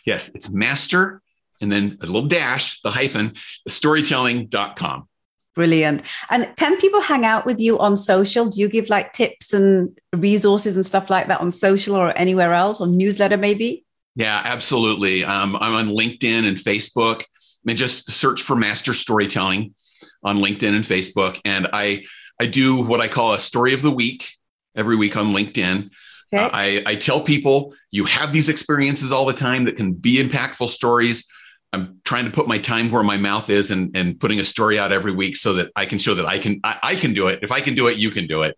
Yes, 0.06 0.30
it's 0.35 0.48
master 0.48 1.20
and 1.61 1.70
then 1.70 1.98
a 2.00 2.06
little 2.06 2.26
dash, 2.26 2.80
the 2.80 2.90
hyphen, 2.90 3.35
storytelling.com. 3.68 5.08
Brilliant. 5.54 6.00
And 6.30 6.50
can 6.56 6.80
people 6.80 7.02
hang 7.02 7.26
out 7.26 7.44
with 7.44 7.61
you 7.61 7.78
on 7.78 7.98
social? 7.98 8.46
Do 8.46 8.62
you 8.62 8.70
give 8.70 8.88
like 8.88 9.12
tips 9.12 9.52
and 9.52 9.94
resources 10.14 10.74
and 10.74 10.87
stuff 10.87 11.11
like 11.11 11.26
that 11.26 11.42
on 11.42 11.52
social 11.52 11.94
or 11.94 12.16
anywhere 12.16 12.54
else, 12.54 12.80
or 12.80 12.87
newsletter 12.87 13.37
maybe? 13.37 13.85
Yeah, 14.16 14.40
absolutely. 14.42 15.22
Um, 15.22 15.56
I'm 15.56 15.74
on 15.74 15.94
LinkedIn 15.94 16.48
and 16.48 16.56
Facebook. 16.56 17.20
I 17.24 17.26
mean, 17.64 17.76
just 17.76 18.11
search 18.11 18.40
for 18.40 18.56
Master 18.56 18.94
Storytelling 18.94 19.74
on 20.22 20.38
LinkedIn 20.38 20.74
and 20.74 20.85
Facebook. 20.85 21.40
And 21.44 21.68
I 21.72 22.04
I 22.40 22.46
do 22.46 22.82
what 22.82 23.00
I 23.00 23.08
call 23.08 23.35
a 23.35 23.38
story 23.38 23.72
of 23.72 23.82
the 23.82 23.90
week 23.90 24.37
every 24.74 24.96
week 24.96 25.16
on 25.16 25.32
LinkedIn. 25.32 25.90
Okay. 26.35 26.44
Uh, 26.44 26.50
I, 26.52 26.82
I 26.87 26.94
tell 26.96 27.20
people 27.20 27.74
you 27.90 28.04
have 28.06 28.32
these 28.32 28.48
experiences 28.48 29.12
all 29.12 29.26
the 29.26 29.35
time 29.35 29.64
that 29.64 29.76
can 29.76 29.92
be 29.92 30.16
impactful 30.16 30.68
stories. 30.68 31.26
I'm 31.74 32.00
trying 32.04 32.24
to 32.24 32.30
put 32.30 32.48
my 32.48 32.58
time 32.58 32.90
where 32.90 33.02
my 33.02 33.16
mouth 33.16 33.48
is 33.48 33.70
and, 33.70 33.96
and 33.96 34.18
putting 34.18 34.40
a 34.40 34.44
story 34.44 34.78
out 34.78 34.92
every 34.92 35.12
week 35.12 35.37
so 35.37 35.54
that 35.54 35.70
I 35.76 35.87
can 35.87 35.98
show 35.98 36.14
that 36.14 36.26
I 36.26 36.38
can 36.38 36.61
I, 36.64 36.78
I 36.82 36.94
can 36.96 37.14
do 37.14 37.28
it. 37.28 37.40
If 37.42 37.52
I 37.52 37.61
can 37.61 37.74
do 37.74 37.88
it, 37.88 37.96
you 37.96 38.11
can 38.11 38.26
do 38.26 38.42
it. 38.42 38.56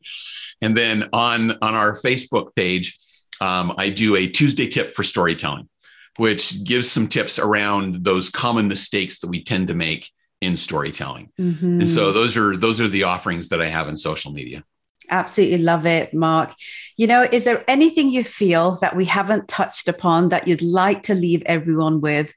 And 0.61 0.77
then 0.77 1.09
on 1.13 1.53
on 1.63 1.75
our 1.75 2.01
Facebook 2.01 2.55
page, 2.55 2.99
um, 3.41 3.75
I 3.77 3.91
do 3.91 4.17
a 4.17 4.27
Tuesday 4.27 4.69
tip 4.69 4.95
for 4.95 5.03
storytelling, 5.03 5.69
which 6.17 6.65
gives 6.65 6.91
some 6.91 7.09
tips 7.09 7.39
around 7.39 8.05
those 8.05 8.31
common 8.31 8.69
mistakes 8.69 9.21
that 9.21 9.29
we 9.29 9.45
tend 9.45 9.69
to 9.69 9.75
make 9.75 10.11
in 10.45 10.57
storytelling. 10.57 11.31
Mm-hmm. 11.39 11.81
And 11.81 11.91
so 11.91 12.13
those 12.13 12.37
are 12.37 12.57
those 12.57 12.81
are 12.81 12.89
the 12.89 13.05
offerings 13.05 13.49
that 13.49 13.61
I 13.61 13.69
have 13.69 13.89
in 13.89 13.97
social 13.97 14.33
media. 14.33 14.65
Absolutely 15.11 15.59
love 15.59 15.85
it, 15.87 16.15
Mark. 16.15 16.55
You 16.97 17.07
know, 17.07 17.27
is 17.31 17.45
there 17.45 17.63
anything 17.69 18.11
you 18.11 18.25
feel 18.25 18.77
that 18.77 18.97
we 18.97 19.05
haven't 19.05 19.49
touched 19.49 19.89
upon 19.89 20.29
that 20.29 20.49
you'd 20.49 20.63
like 20.63 21.03
to 21.05 21.15
leave 21.15 21.43
everyone 21.45 22.01
with? 22.01 22.33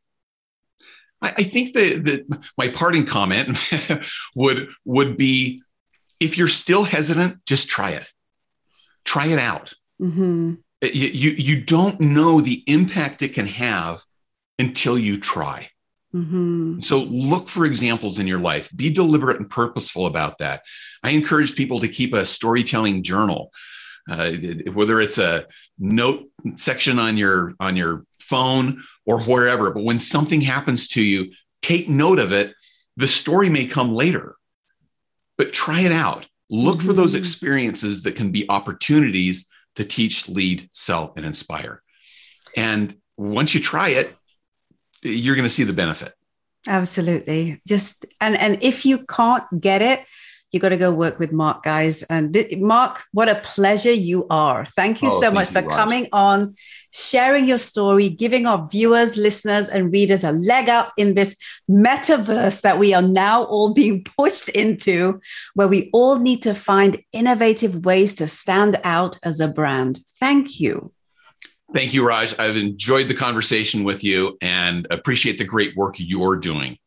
I, 1.22 1.30
I 1.30 1.44
think 1.44 1.74
that, 1.74 2.04
that 2.04 2.44
my 2.58 2.68
parting 2.70 3.06
comment 3.06 3.58
would 4.36 4.70
would 4.86 5.18
be 5.18 5.62
if 6.20 6.38
you're 6.38 6.48
still 6.48 6.84
hesitant, 6.84 7.46
just 7.46 7.70
try 7.70 7.92
it. 7.92 8.08
Try 9.06 9.28
it 9.28 9.40
out. 9.40 9.74
Mm-hmm. 10.02 10.56
You, 10.82 11.08
you, 11.08 11.32
you 11.32 11.62
don't 11.62 12.00
know 12.00 12.42
the 12.42 12.64
impact 12.68 13.22
it 13.22 13.34
can 13.34 13.48
have 13.48 14.04
until 14.60 14.98
you 14.98 15.20
try. 15.20 15.70
Mm-hmm. 16.18 16.80
So 16.80 17.00
look 17.04 17.48
for 17.48 17.66
examples 17.66 18.18
in 18.20 18.28
your 18.28 18.40
life. 18.40 18.70
Be 18.76 18.90
deliberate 18.90 19.38
and 19.40 19.50
purposeful 19.50 20.08
about 20.08 20.40
that. 20.40 20.64
I 21.04 21.12
encourage 21.12 21.56
people 21.56 21.80
to 21.80 21.88
keep 21.88 22.14
a 22.14 22.26
storytelling 22.26 23.04
journal, 23.04 23.52
uh, 24.10 24.32
whether 24.74 25.00
it's 25.00 25.18
a 25.18 25.46
note 25.78 26.30
section 26.56 26.98
on 26.98 27.18
your 27.18 27.54
on 27.60 27.76
your 27.76 28.06
phone 28.20 28.84
or 29.06 29.22
wherever. 29.22 29.72
But 29.72 29.84
when 29.84 30.00
something 30.00 30.42
happens 30.42 30.88
to 30.90 31.02
you, 31.02 31.32
take 31.62 31.88
note 31.88 32.20
of 32.20 32.32
it. 32.32 32.54
The 32.96 33.08
story 33.08 33.50
may 33.50 33.68
come 33.68 33.94
later, 33.94 34.36
but 35.38 35.54
try 35.54 35.82
it 35.82 35.92
out. 35.92 36.26
Look 36.50 36.78
mm-hmm. 36.78 36.88
for 36.88 36.94
those 36.94 37.12
mm-hmm. 37.12 37.20
experiences 37.20 38.04
that 38.04 38.16
can 38.16 38.32
be 38.32 38.50
opportunities 38.50 39.48
to 39.76 39.86
teach, 39.86 40.28
lead, 40.28 40.68
sell, 40.74 41.14
and 41.16 41.26
inspire. 41.26 41.84
And 42.56 42.98
once 43.18 43.54
you 43.54 43.60
try 43.60 43.90
it, 43.90 44.17
you're 45.02 45.36
going 45.36 45.48
to 45.48 45.54
see 45.54 45.64
the 45.64 45.74
benefit. 45.74 46.14
Absolutely. 46.68 47.62
Just 47.68 48.06
and 48.20 48.38
and 48.38 48.58
if 48.62 48.86
you 48.86 49.06
can't 49.06 49.46
get 49.60 49.82
it, 49.82 50.06
you 50.52 50.60
got 50.60 50.70
to 50.70 50.78
go 50.78 50.94
work 50.94 51.20
with 51.20 51.32
Mark, 51.32 51.64
guys. 51.64 52.04
And 52.04 52.34
th- 52.34 52.58
Mark, 52.58 53.04
what 53.12 53.28
a 53.28 53.36
pleasure 53.36 53.92
you 53.92 54.28
are. 54.30 54.66
Thank 54.66 55.02
you 55.02 55.10
oh, 55.12 55.22
so 55.22 55.30
much 55.30 55.50
you, 55.50 55.62
for 55.62 55.68
Raj. 55.68 55.78
coming 55.78 56.08
on, 56.14 56.56
sharing 56.94 57.48
your 57.48 57.58
story, 57.58 58.08
giving 58.10 58.46
our 58.46 58.68
viewers, 58.70 59.18
listeners, 59.18 59.68
and 59.68 59.92
readers 59.92 60.24
a 60.24 60.32
leg 60.32 60.70
up 60.70 60.94
in 60.98 61.16
this 61.16 61.36
metaverse 61.70 62.62
that 62.62 62.80
we 62.80 62.94
are 62.94 63.02
now 63.02 63.44
all 63.44 63.74
being 63.82 64.06
pushed 64.18 64.50
into, 64.50 65.20
where 65.54 65.68
we 65.68 65.90
all 65.92 66.18
need 66.18 66.42
to 66.44 66.56
find 66.56 67.02
innovative 67.12 67.86
ways 67.86 68.16
to 68.16 68.28
stand 68.28 68.78
out 68.86 69.20
as 69.24 69.40
a 69.42 69.50
brand. 69.50 70.00
Thank 70.20 70.60
you. 70.62 70.94
Thank 71.74 71.94
you, 71.94 72.06
Raj. 72.06 72.38
I've 72.40 72.56
enjoyed 72.56 73.08
the 73.08 73.14
conversation 73.14 73.84
with 73.84 74.04
you 74.04 74.38
and 74.42 74.88
appreciate 74.90 75.38
the 75.38 75.44
great 75.44 75.76
work 75.76 75.96
you're 75.98 76.38
doing. 76.38 76.78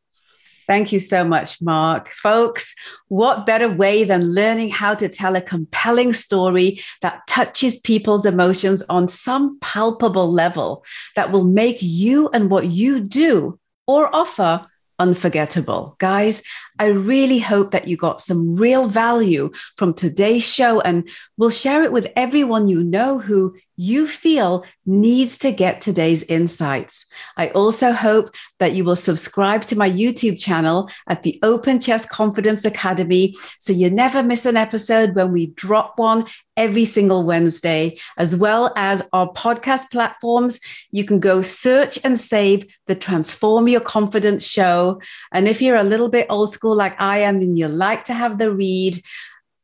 Thank 0.66 0.93
you 0.93 1.01
so 1.01 1.25
much, 1.25 1.61
Mark. 1.61 2.11
Folks, 2.11 2.77
what 3.09 3.45
better 3.45 3.69
way 3.69 4.05
than 4.05 4.33
learning 4.35 4.71
how 4.71 4.95
to 4.95 5.09
tell 5.09 5.35
a 5.35 5.40
compelling 5.40 6.12
story 6.12 6.81
that 7.03 7.27
touches 7.27 7.79
people's 7.79 8.25
emotions 8.25 8.83
on 8.88 9.09
some 9.09 9.59
palpable 9.61 10.33
level 10.33 10.85
that 11.16 11.33
will 11.33 11.45
make 11.45 11.79
you 11.81 12.31
and 12.33 12.51
what 12.51 12.66
you 12.66 13.01
do 13.01 13.59
or 13.88 14.14
offer 14.14 14.64
unforgettable. 15.01 15.97
Guys, 15.99 16.43
I 16.79 16.87
really 16.87 17.40
hope 17.40 17.73
that 17.73 17.88
you 17.88 17.97
got 17.97 18.21
some 18.21 18.55
real 18.55 18.87
value 18.87 19.51
from 19.77 19.95
today's 19.95 20.45
show 20.45 20.81
and 20.83 21.09
will 21.37 21.51
share 21.51 21.83
it 21.83 21.90
with 21.90 22.12
everyone 22.14 22.69
you 22.69 22.85
know 22.85 23.19
who 23.19 23.57
you 23.81 24.07
feel 24.07 24.62
needs 24.85 25.38
to 25.38 25.51
get 25.51 25.81
today's 25.81 26.23
insights. 26.25 27.07
I 27.38 27.49
also 27.49 27.93
hope 27.93 28.35
that 28.59 28.75
you 28.75 28.85
will 28.85 28.95
subscribe 28.95 29.62
to 29.62 29.79
my 29.79 29.90
YouTube 29.90 30.38
channel 30.38 30.90
at 31.07 31.23
the 31.23 31.38
OpenChest 31.43 32.11
Confidence 32.11 32.66
Academy 32.66 33.35
so 33.59 33.73
you 33.73 33.88
never 33.88 34.23
miss 34.23 34.45
an 34.45 34.59
episode 34.59 35.14
when 35.14 35.33
we 35.33 35.47
drop 35.47 35.99
one 35.99 36.27
every 36.59 36.85
single 36.85 37.23
Wednesday, 37.25 37.99
as 38.19 38.37
well 38.37 38.71
as 38.77 39.03
our 39.14 39.33
podcast 39.33 39.90
platforms. 39.90 40.61
You 40.90 41.05
can 41.05 41.19
go 41.19 41.40
search 41.40 41.99
and 42.05 42.19
save 42.19 42.66
the 42.87 42.95
Transform 42.95 43.66
Your 43.66 43.81
Confidence 43.81 44.47
show. 44.47 45.01
And 45.33 45.49
if 45.49 45.62
you're 45.62 45.77
a 45.77 45.85
little 45.85 46.11
bit 46.11 46.27
old 46.29 46.53
school 46.53 46.77
like 46.77 47.01
I 47.01 47.21
am 47.21 47.37
and 47.37 47.59
you 47.59 47.66
like 47.66 48.05
to 48.05 48.14
have 48.14 48.37
the 48.37 48.53
read, 48.53 49.03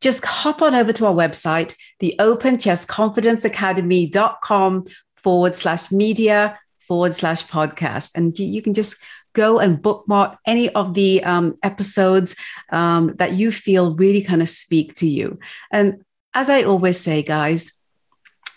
just 0.01 0.25
hop 0.25 0.63
on 0.63 0.75
over 0.75 0.93
to 0.93 1.07
our 1.07 1.15
website, 1.15 1.77
the 2.01 2.15
OpenChest 2.19 2.87
Confidence 2.87 3.45
Academy.com 3.45 4.85
forward 5.17 5.55
slash 5.55 5.91
media 5.91 6.59
forward 6.79 7.15
slash 7.15 7.47
podcast. 7.47 8.13
And 8.15 8.39
you, 8.39 8.63
can 8.63 8.75
just 8.75 8.97
go 9.33 9.59
and 9.59 9.81
bookmark 9.83 10.39
any 10.47 10.71
of 10.71 10.95
the 10.95 11.23
um, 11.25 11.55
episodes 11.63 12.37
um, 12.71 13.15
that 13.17 13.33
you 13.35 13.51
feel 13.51 13.95
really 13.97 14.23
kind 14.23 14.43
of 14.43 14.49
speak 14.49 14.95
to 14.97 15.07
you. 15.07 15.39
And 15.73 16.05
as 16.35 16.49
I 16.49 16.63
always 16.63 17.01
say, 17.01 17.23
guys, 17.23 17.73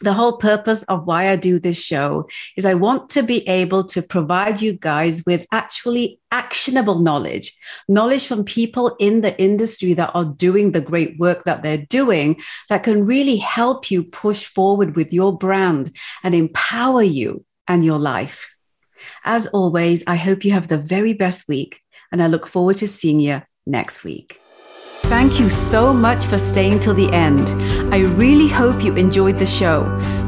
the 0.01 0.13
whole 0.13 0.37
purpose 0.37 0.83
of 0.83 1.05
why 1.05 1.29
I 1.29 1.35
do 1.35 1.59
this 1.59 1.81
show 1.83 2.27
is 2.55 2.65
I 2.65 2.73
want 2.73 3.09
to 3.09 3.23
be 3.23 3.47
able 3.47 3.83
to 3.85 4.01
provide 4.01 4.61
you 4.61 4.73
guys 4.73 5.25
with 5.25 5.45
actually 5.51 6.19
actionable 6.31 6.99
knowledge, 6.99 7.57
knowledge 7.87 8.27
from 8.27 8.43
people 8.43 8.95
in 8.99 9.21
the 9.21 9.39
industry 9.41 9.93
that 9.93 10.11
are 10.13 10.25
doing 10.25 10.71
the 10.71 10.81
great 10.81 11.17
work 11.19 11.43
that 11.45 11.63
they're 11.63 11.85
doing 11.89 12.39
that 12.69 12.83
can 12.83 13.05
really 13.05 13.37
help 13.37 13.91
you 13.91 14.03
push 14.03 14.45
forward 14.45 14.95
with 14.95 15.11
your 15.11 15.37
brand 15.37 15.95
and 16.23 16.35
empower 16.35 17.03
you 17.03 17.43
and 17.67 17.83
your 17.83 17.99
life. 17.99 18.55
As 19.23 19.47
always, 19.47 20.03
I 20.07 20.15
hope 20.15 20.45
you 20.45 20.51
have 20.51 20.67
the 20.67 20.77
very 20.77 21.13
best 21.13 21.47
week 21.47 21.81
and 22.11 22.21
I 22.21 22.27
look 22.27 22.47
forward 22.47 22.77
to 22.77 22.87
seeing 22.87 23.19
you 23.19 23.41
next 23.65 24.03
week. 24.03 24.41
Thank 25.03 25.39
you 25.39 25.49
so 25.49 25.93
much 25.93 26.25
for 26.25 26.37
staying 26.37 26.79
till 26.79 26.93
the 26.93 27.11
end. 27.11 27.49
I 27.93 27.99
really 27.99 28.47
hope 28.47 28.83
you 28.83 28.93
enjoyed 28.95 29.39
the 29.39 29.45
show. 29.45 29.83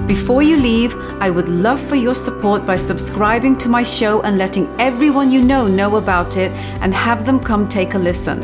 Before 0.08 0.42
you 0.42 0.58
leave, 0.58 0.96
I 1.22 1.30
would 1.30 1.50
love 1.50 1.80
for 1.80 1.96
your 1.96 2.16
support 2.16 2.66
by 2.66 2.76
subscribing 2.76 3.58
to 3.58 3.70
my 3.70 3.84
show 3.84 4.22
and 4.22 4.38
letting 4.38 4.68
everyone 4.80 5.32
you 5.32 5.42
know 5.42 5.68
know 5.68 5.98
about 5.98 6.36
it 6.36 6.52
and 6.82 6.94
have 6.94 7.26
them 7.26 7.40
come 7.40 7.68
take 7.68 7.94
a 7.94 7.98
listen. 8.00 8.44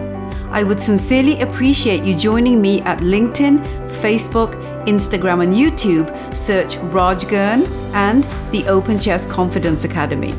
I 0.52 0.64
would 0.64 0.80
sincerely 0.80 1.42
appreciate 1.42 2.04
you 2.04 2.16
joining 2.16 2.62
me 2.62 2.82
at 2.82 3.00
LinkedIn, 3.00 3.60
Facebook, 4.02 4.54
Instagram, 4.86 5.44
and 5.44 5.54
YouTube. 5.54 6.08
Search 6.36 6.78
Raj 6.78 7.28
Girn 7.28 7.64
and 7.94 8.24
the 8.52 8.64
OpenChest 8.64 9.30
Confidence 9.30 9.84
Academy. 9.84 10.32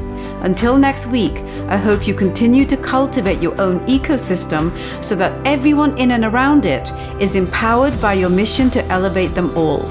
Until 0.42 0.78
next 0.78 1.06
week, 1.08 1.38
I 1.68 1.76
hope 1.76 2.06
you 2.06 2.14
continue 2.14 2.64
to 2.66 2.76
cultivate 2.76 3.42
your 3.42 3.60
own 3.60 3.80
ecosystem 3.86 4.72
so 5.04 5.14
that 5.16 5.32
everyone 5.46 5.96
in 5.98 6.12
and 6.12 6.24
around 6.24 6.64
it 6.64 6.92
is 7.20 7.34
empowered 7.34 8.00
by 8.00 8.14
your 8.14 8.30
mission 8.30 8.70
to 8.70 8.84
elevate 8.86 9.34
them 9.34 9.56
all. 9.56 9.90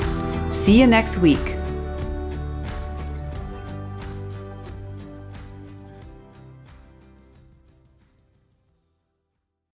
See 0.52 0.80
you 0.80 0.88
next 0.88 1.18
week. 1.18 1.57